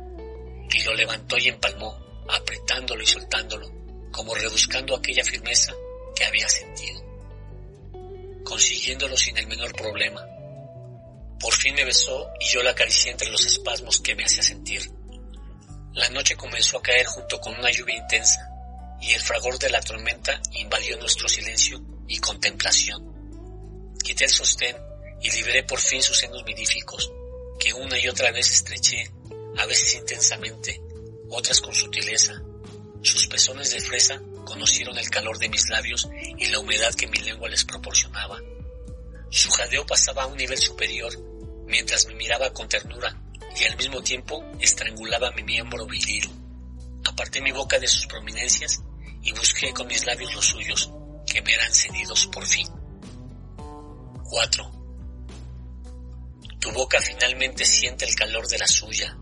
[0.72, 3.70] y lo levantó y empalmó, apretándolo y soltándolo,
[4.12, 5.72] como rebuscando aquella firmeza
[6.14, 7.02] que había sentido,
[8.44, 10.24] consiguiéndolo sin el menor problema.
[11.40, 14.88] Por fin me besó y yo la acaricié entre los espasmos que me hacía sentir.
[15.94, 18.40] La noche comenzó a caer junto con una lluvia intensa,
[19.02, 23.92] y el fragor de la tormenta invadió nuestro silencio y contemplación.
[24.02, 24.74] Quité el sostén
[25.20, 27.12] y liberé por fin sus senos midíficos,
[27.60, 29.12] que una y otra vez estreché,
[29.58, 30.80] a veces intensamente,
[31.28, 32.40] otras con sutileza.
[33.02, 37.18] Sus pezones de fresa conocieron el calor de mis labios y la humedad que mi
[37.18, 38.40] lengua les proporcionaba.
[39.28, 41.12] Su jadeo pasaba a un nivel superior,
[41.66, 43.21] mientras me miraba con ternura
[43.58, 46.28] y al mismo tiempo estrangulaba mi miembro viril.
[47.04, 48.82] Aparté mi boca de sus prominencias
[49.22, 50.90] y busqué con mis labios los suyos,
[51.26, 52.66] que me eran cedidos por fin.
[54.24, 54.72] 4.
[56.60, 59.16] Tu boca finalmente siente el calor de la suya.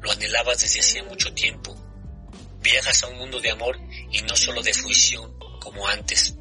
[0.00, 1.74] Lo anhelabas desde hacía mucho tiempo.
[2.60, 3.78] Viajas a un mundo de amor
[4.10, 6.34] y no solo de fruición, como antes.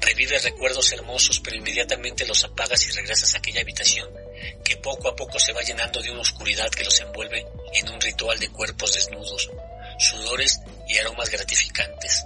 [0.00, 4.08] Revives recuerdos hermosos, pero inmediatamente los apagas y regresas a aquella habitación
[4.64, 8.00] que poco a poco se va llenando de una oscuridad que los envuelve en un
[8.00, 9.50] ritual de cuerpos desnudos,
[9.98, 12.24] sudores y aromas gratificantes.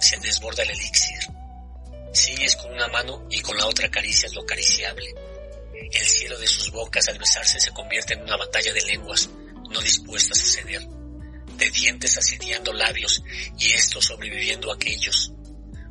[0.00, 1.20] Se desborda el elixir.
[2.14, 5.14] Ciñes con una mano y con la otra acaricias lo acariciable.
[5.92, 9.28] El cielo de sus bocas al besarse se convierte en una batalla de lenguas
[9.70, 10.82] no dispuestas a ceder,
[11.56, 13.22] de dientes asediando labios
[13.58, 15.32] y estos sobreviviendo a aquellos,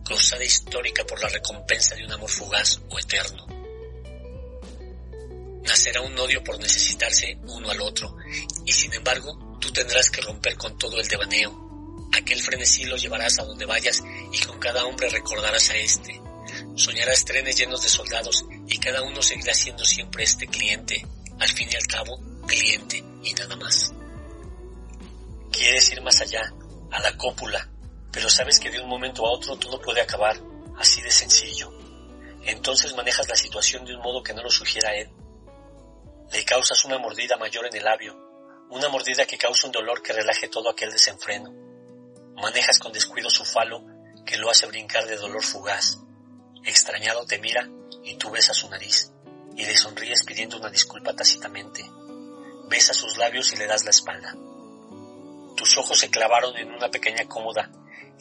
[0.04, 3.57] cruzada histórica por la recompensa de un amor fugaz o eterno.
[5.68, 8.16] Nacerá un odio por necesitarse uno al otro,
[8.66, 12.10] y sin embargo tú tendrás que romper con todo el devaneo.
[12.14, 14.02] Aquel frenesí lo llevarás a donde vayas
[14.32, 16.22] y con cada hombre recordarás a este.
[16.76, 21.06] Soñarás trenes llenos de soldados y cada uno seguirá siendo siempre este cliente,
[21.38, 23.92] al fin y al cabo, cliente y nada más.
[25.52, 26.54] Quieres ir más allá,
[26.92, 27.70] a la cópula,
[28.12, 30.40] pero sabes que de un momento a otro todo puede acabar,
[30.78, 31.74] así de sencillo.
[32.46, 35.10] Entonces manejas la situación de un modo que no lo sugiera él.
[36.32, 38.16] Le causas una mordida mayor en el labio,
[38.70, 41.52] una mordida que causa un dolor que relaje todo aquel desenfreno.
[42.36, 43.84] Manejas con descuido su falo,
[44.26, 45.98] que lo hace brincar de dolor fugaz.
[46.64, 47.68] Extrañado te mira
[48.04, 49.12] y tú besas su nariz
[49.56, 51.84] y le sonríes pidiendo una disculpa tácitamente.
[52.70, 54.36] Besas sus labios y le das la espalda.
[55.56, 57.72] Tus ojos se clavaron en una pequeña cómoda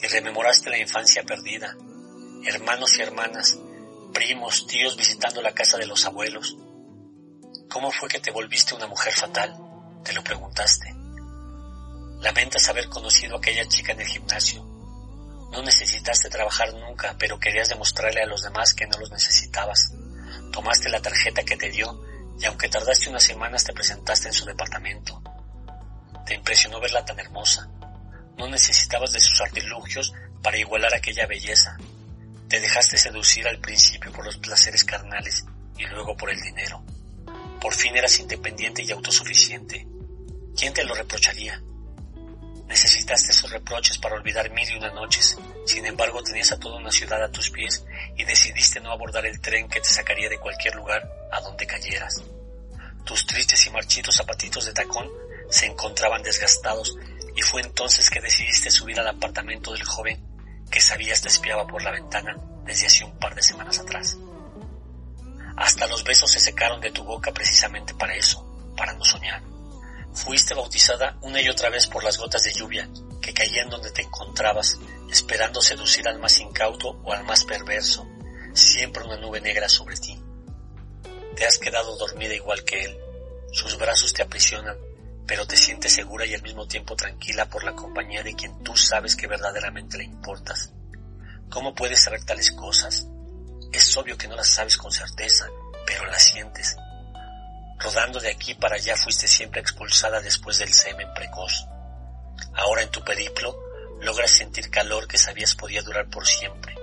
[0.01, 1.75] y rememoraste la infancia perdida,
[2.45, 3.59] hermanos y hermanas,
[4.13, 6.57] primos, tíos visitando la casa de los abuelos.
[7.69, 9.55] ¿Cómo fue que te volviste una mujer fatal?
[10.03, 10.93] Te lo preguntaste.
[12.21, 14.63] Lamentas haber conocido a aquella chica en el gimnasio.
[15.51, 19.91] No necesitaste trabajar nunca, pero querías demostrarle a los demás que no los necesitabas.
[20.51, 22.01] Tomaste la tarjeta que te dio
[22.39, 25.21] y aunque tardaste unas semanas te presentaste en su departamento.
[26.25, 27.69] Te impresionó verla tan hermosa.
[28.37, 31.77] No necesitabas de sus artilugios para igualar aquella belleza.
[32.47, 35.45] Te dejaste seducir al principio por los placeres carnales
[35.77, 36.81] y luego por el dinero.
[37.61, 39.87] Por fin eras independiente y autosuficiente.
[40.55, 41.61] ¿Quién te lo reprocharía?
[42.67, 45.37] Necesitaste esos reproches para olvidar mil y una noches.
[45.65, 47.85] Sin embargo, tenías a toda una ciudad a tus pies
[48.17, 52.23] y decidiste no abordar el tren que te sacaría de cualquier lugar a donde cayeras.
[53.05, 55.09] Tus tristes y marchitos zapatitos de tacón
[55.49, 56.97] se encontraban desgastados
[57.35, 60.21] y fue entonces que decidiste subir al apartamento del joven
[60.69, 62.35] que sabías te espiaba por la ventana
[62.65, 64.17] desde hace un par de semanas atrás.
[65.57, 68.45] Hasta los besos se secaron de tu boca precisamente para eso,
[68.77, 69.41] para no soñar.
[70.13, 72.87] Fuiste bautizada una y otra vez por las gotas de lluvia
[73.19, 74.77] que caían donde te encontrabas,
[75.11, 78.07] esperando seducir al más incauto o al más perverso,
[78.53, 80.21] siempre una nube negra sobre ti.
[81.35, 82.97] Te has quedado dormida igual que él,
[83.51, 84.77] sus brazos te aprisionan,
[85.25, 88.77] pero te sientes segura y al mismo tiempo tranquila por la compañía de quien tú
[88.77, 90.71] sabes que verdaderamente le importas.
[91.49, 93.07] ¿Cómo puedes saber tales cosas?
[93.77, 95.47] Es obvio que no las sabes con certeza,
[95.85, 96.75] pero las sientes.
[97.77, 101.63] Rodando de aquí para allá fuiste siempre expulsada después del semen precoz.
[102.55, 103.55] Ahora en tu periplo
[104.01, 106.73] logras sentir calor que sabías podía durar por siempre.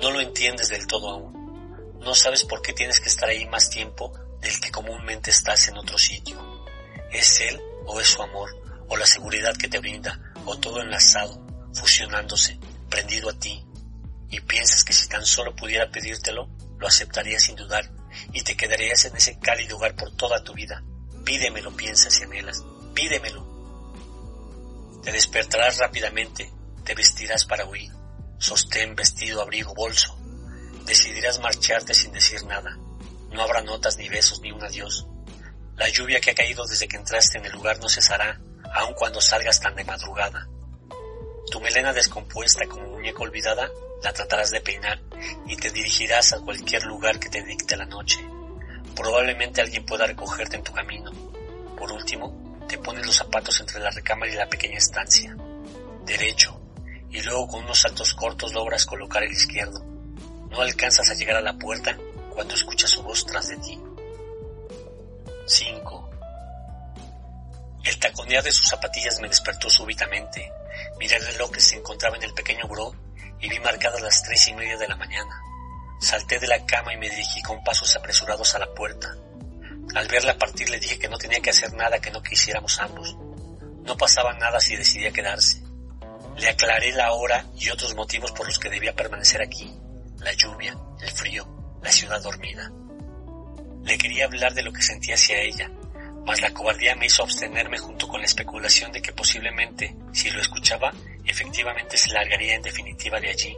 [0.00, 1.98] No lo entiendes del todo aún.
[1.98, 5.78] No sabes por qué tienes que estar ahí más tiempo del que comúnmente estás en
[5.78, 6.38] otro sitio.
[7.10, 8.50] ¿Es él o es su amor,
[8.86, 12.56] o la seguridad que te brinda, o todo enlazado, fusionándose,
[12.88, 13.66] prendido a ti,
[14.30, 17.90] y piensas que si tan solo pudiera pedírtelo, lo aceptarías sin dudar,
[18.32, 20.82] y te quedarías en ese cálido hogar por toda tu vida.
[21.24, 22.64] Pídemelo, piensas y anhelas,
[22.94, 23.50] pídemelo.
[25.02, 26.52] Te despertarás rápidamente,
[26.84, 27.90] te vestirás para huir,
[28.38, 30.16] sostén, vestido, abrigo, bolso.
[30.86, 32.76] Decidirás marcharte sin decir nada.
[33.30, 35.06] No habrá notas, ni besos, ni un adiós.
[35.76, 38.40] La lluvia que ha caído desde que entraste en el lugar no cesará,
[38.74, 40.48] aun cuando salgas tan de madrugada.
[41.50, 43.70] Tu melena descompuesta como muñeca olvidada
[44.02, 45.00] la tratarás de peinar
[45.46, 48.18] y te dirigirás a cualquier lugar que te dicte la noche.
[48.94, 51.10] Probablemente alguien pueda recogerte en tu camino.
[51.76, 55.36] Por último, te pones los zapatos entre la recámara y la pequeña estancia.
[56.04, 56.60] Derecho,
[57.10, 59.84] y luego con unos saltos cortos logras colocar el izquierdo.
[60.50, 61.96] No alcanzas a llegar a la puerta
[62.32, 63.80] cuando escuchas su voz tras de ti.
[65.46, 66.09] 5.
[67.84, 70.52] El taconear de sus zapatillas me despertó súbitamente.
[70.98, 72.94] Miré el reloj que se encontraba en el pequeño buró
[73.40, 75.42] y vi marcadas las tres y media de la mañana.
[76.00, 79.14] Salté de la cama y me dirigí con pasos apresurados a la puerta.
[79.94, 83.16] Al verla partir le dije que no tenía que hacer nada que no quisiéramos ambos.
[83.82, 85.62] No pasaba nada si decidía quedarse.
[86.36, 89.74] Le aclaré la hora y otros motivos por los que debía permanecer aquí.
[90.18, 92.70] La lluvia, el frío, la ciudad dormida.
[93.82, 95.70] Le quería hablar de lo que sentía hacia ella,
[96.24, 100.40] mas la cobardía me hizo abstenerme junto con la especulación de que posiblemente, si lo
[100.40, 100.92] escuchaba,
[101.24, 103.56] efectivamente se largaría en definitiva de allí.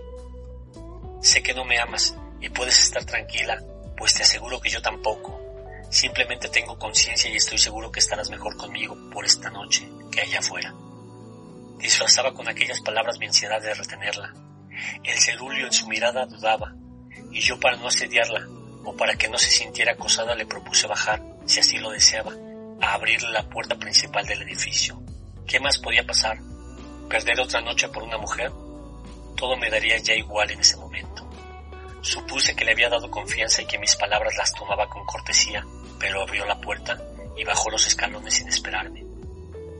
[1.20, 3.62] Sé que no me amas y puedes estar tranquila,
[3.96, 5.40] pues te aseguro que yo tampoco.
[5.90, 10.38] Simplemente tengo conciencia y estoy seguro que estarás mejor conmigo por esta noche que allá
[10.38, 10.74] afuera.
[11.78, 14.32] Disfrazaba con aquellas palabras mi ansiedad de retenerla.
[15.04, 16.74] El celulio en su mirada dudaba,
[17.30, 18.46] y yo para no asediarla
[18.84, 22.32] o para que no se sintiera acosada le propuse bajar, si así lo deseaba,
[22.83, 25.01] a abrirle la puerta principal del edificio.
[25.47, 26.39] ¿Qué más podía pasar?
[27.09, 28.51] ¿Perder otra noche por una mujer?
[29.37, 31.28] Todo me daría ya igual en ese momento.
[32.01, 35.64] Supuse que le había dado confianza y que mis palabras las tomaba con cortesía,
[36.01, 37.01] pero abrió la puerta
[37.37, 39.05] y bajó los escalones sin esperarme.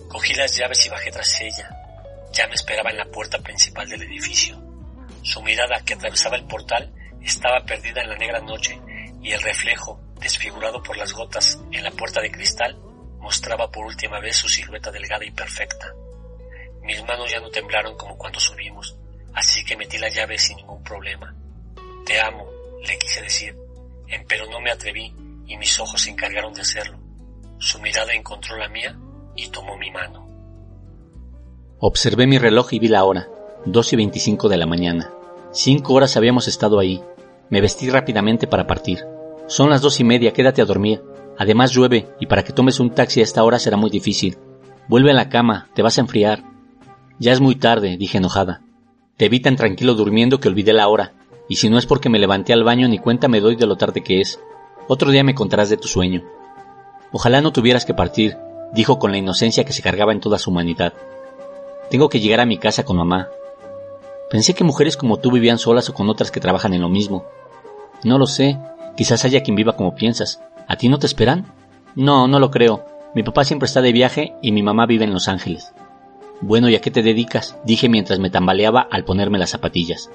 [0.09, 1.69] Cogí las llaves y bajé tras ella.
[2.33, 4.57] Ya me esperaba en la puerta principal del edificio.
[5.23, 8.81] Su mirada que atravesaba el portal estaba perdida en la negra noche
[9.21, 12.79] y el reflejo, desfigurado por las gotas en la puerta de cristal,
[13.23, 15.95] mostraba por última vez su silueta delgada y perfecta.
[16.83, 18.97] Mis manos ya no temblaron como cuando subimos,
[19.33, 21.35] así que metí la llave sin ningún problema.
[22.05, 22.47] Te amo,
[22.85, 23.57] le quise decir,
[24.29, 25.15] pero no me atreví
[25.47, 26.99] y mis ojos se encargaron de hacerlo.
[27.59, 28.99] Su mirada encontró la mía
[29.37, 30.29] y tomó mi mano.
[31.79, 33.29] Observé mi reloj y vi la hora,
[33.65, 35.13] dos y veinticinco de la mañana.
[35.53, 37.03] Cinco horas habíamos estado ahí.
[37.51, 39.05] Me vestí rápidamente para partir.
[39.47, 41.03] Son las dos y media, quédate a dormir.
[41.43, 44.39] Además llueve, y para que tomes un taxi a esta hora será muy difícil.
[44.87, 46.45] Vuelve a la cama, te vas a enfriar.
[47.19, 48.63] Ya es muy tarde, dije enojada.
[49.17, 51.15] Te vi tan tranquilo durmiendo que olvidé la hora,
[51.49, 53.75] y si no es porque me levanté al baño ni cuenta me doy de lo
[53.75, 54.39] tarde que es.
[54.87, 56.23] Otro día me contarás de tu sueño.
[57.11, 58.39] Ojalá no tuvieras que partir,
[58.73, 60.93] dijo con la inocencia que se cargaba en toda su humanidad.
[61.91, 63.31] Tengo que llegar a mi casa con mamá.
[64.31, 67.25] Pensé que mujeres como tú vivían solas o con otras que trabajan en lo mismo.
[68.05, 68.61] No lo sé,
[68.97, 70.41] quizás haya quien viva como piensas.
[70.69, 71.47] ¿A ti no te esperan?
[71.95, 72.85] No, no lo creo.
[73.15, 75.73] Mi papá siempre está de viaje y mi mamá vive en Los Ángeles.
[76.41, 77.59] Bueno, ¿y a qué te dedicas?
[77.65, 80.11] dije mientras me tambaleaba al ponerme las zapatillas.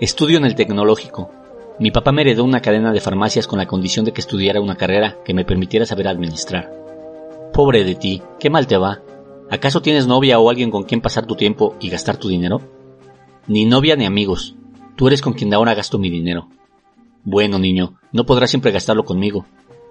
[0.00, 1.30] Estudio en el tecnológico.
[1.78, 4.76] Mi papá me heredó una cadena de farmacias con la condición de que estudiara una
[4.76, 6.72] carrera que me permitiera saber administrar.
[7.52, 9.02] Pobre de ti, qué mal te va.
[9.50, 12.60] ¿Acaso tienes novia o alguien con quien pasar tu tiempo y gastar tu dinero?
[13.46, 14.54] Ni novia ni amigos.
[14.96, 16.48] Tú eres con quien ahora gasto mi dinero.
[17.22, 19.46] Bueno, niño, no podrás siempre gastarlo conmigo.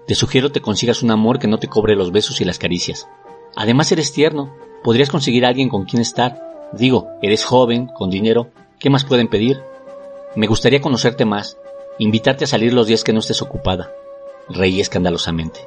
[0.06, 3.08] Te sugiero te consigas un amor que no te cobre los besos y las caricias.
[3.56, 4.54] Además eres tierno.
[4.84, 6.68] Podrías conseguir a alguien con quien estar.
[6.72, 8.50] Digo, eres joven, con dinero.
[8.78, 9.60] ¿Qué más pueden pedir?
[10.36, 11.58] Me gustaría conocerte más,
[11.98, 13.90] invitarte a salir los días que no estés ocupada.
[14.48, 15.60] Reí escandalosamente.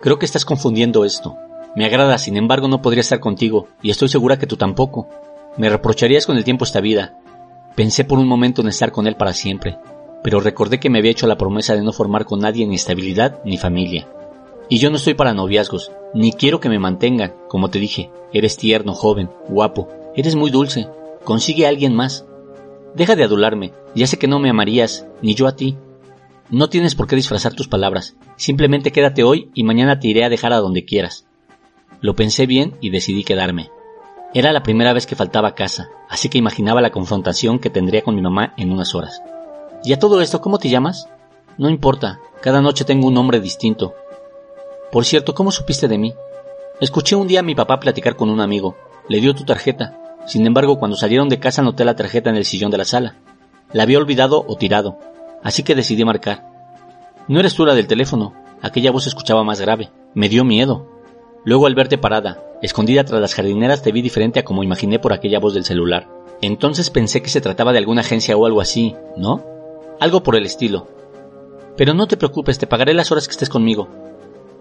[0.00, 1.36] Creo que estás confundiendo esto.
[1.76, 5.08] Me agrada, sin embargo, no podría estar contigo, y estoy segura que tú tampoco.
[5.56, 7.18] Me reprocharías con el tiempo esta vida,
[7.74, 9.76] Pensé por un momento en estar con él para siempre,
[10.24, 13.42] pero recordé que me había hecho la promesa de no formar con nadie ni estabilidad
[13.44, 14.08] ni familia.
[14.70, 18.56] Y yo no estoy para noviazgos, ni quiero que me mantengan, como te dije, eres
[18.56, 20.88] tierno, joven, guapo, eres muy dulce,
[21.24, 22.24] consigue a alguien más.
[22.94, 25.76] Deja de adularme, ya sé que no me amarías, ni yo a ti.
[26.48, 30.30] No tienes por qué disfrazar tus palabras, simplemente quédate hoy y mañana te iré a
[30.30, 31.26] dejar a donde quieras.
[32.00, 33.68] Lo pensé bien y decidí quedarme.
[34.32, 38.00] Era la primera vez que faltaba a casa, así que imaginaba la confrontación que tendría
[38.00, 39.20] con mi mamá en unas horas.
[39.84, 41.08] ¿Y a todo esto cómo te llamas?
[41.58, 43.94] No importa, cada noche tengo un nombre distinto.
[44.90, 46.14] Por cierto, ¿cómo supiste de mí?
[46.80, 48.76] Escuché un día a mi papá platicar con un amigo.
[49.08, 50.16] Le dio tu tarjeta.
[50.26, 53.16] Sin embargo, cuando salieron de casa noté la tarjeta en el sillón de la sala.
[53.72, 54.98] La había olvidado o tirado,
[55.42, 56.46] así que decidí marcar.
[57.28, 58.32] No eres tú la del teléfono.
[58.62, 59.90] Aquella voz escuchaba más grave.
[60.14, 60.88] Me dio miedo.
[61.44, 65.12] Luego al verte parada, escondida tras las jardineras, te vi diferente a como imaginé por
[65.12, 66.08] aquella voz del celular.
[66.40, 69.53] Entonces pensé que se trataba de alguna agencia o algo así, ¿no?
[70.00, 70.88] Algo por el estilo.
[71.76, 73.88] Pero no te preocupes, te pagaré las horas que estés conmigo.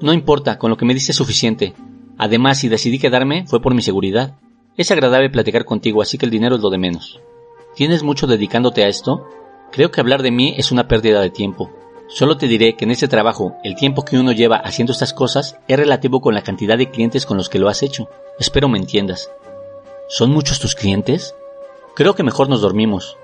[0.01, 1.73] No importa, con lo que me diste es suficiente.
[2.17, 4.35] Además, si decidí quedarme, fue por mi seguridad.
[4.77, 7.19] Es agradable platicar contigo, así que el dinero es lo de menos.
[7.75, 9.27] ¿Tienes mucho dedicándote a esto?
[9.71, 11.71] Creo que hablar de mí es una pérdida de tiempo.
[12.07, 15.57] Solo te diré que en este trabajo el tiempo que uno lleva haciendo estas cosas
[15.67, 18.07] es relativo con la cantidad de clientes con los que lo has hecho.
[18.39, 19.31] Espero me entiendas.
[20.09, 21.33] ¿Son muchos tus clientes?
[21.95, 23.17] Creo que mejor nos dormimos.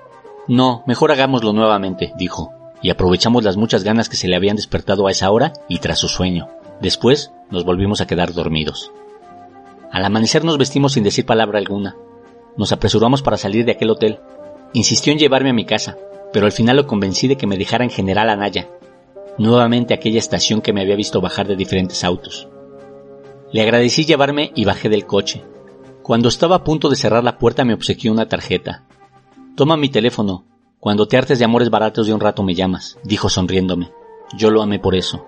[0.50, 5.06] No, mejor hagámoslo nuevamente, dijo, y aprovechamos las muchas ganas que se le habían despertado
[5.06, 6.48] a esa hora y tras su sueño.
[6.80, 8.90] Después nos volvimos a quedar dormidos.
[9.92, 11.94] Al amanecer nos vestimos sin decir palabra alguna.
[12.56, 14.18] Nos apresuramos para salir de aquel hotel.
[14.72, 15.96] Insistió en llevarme a mi casa,
[16.32, 18.68] pero al final lo convencí de que me dejara en General Anaya,
[19.38, 22.48] nuevamente aquella estación que me había visto bajar de diferentes autos.
[23.52, 25.44] Le agradecí llevarme y bajé del coche.
[26.02, 28.88] Cuando estaba a punto de cerrar la puerta me obsequió una tarjeta.
[29.56, 30.44] Toma mi teléfono.
[30.78, 33.90] Cuando te hartes de amores baratos de un rato me llamas, dijo sonriéndome.
[34.36, 35.26] Yo lo amé por eso.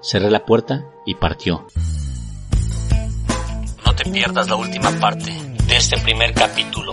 [0.00, 1.66] Cerré la puerta y partió.
[3.84, 5.32] No te pierdas la última parte
[5.66, 6.92] de este primer capítulo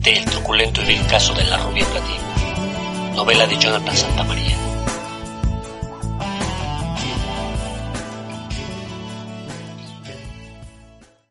[0.00, 2.30] de El truculento y vil caso de la rubia platino
[3.14, 4.69] novela de Jonathan Santamaría.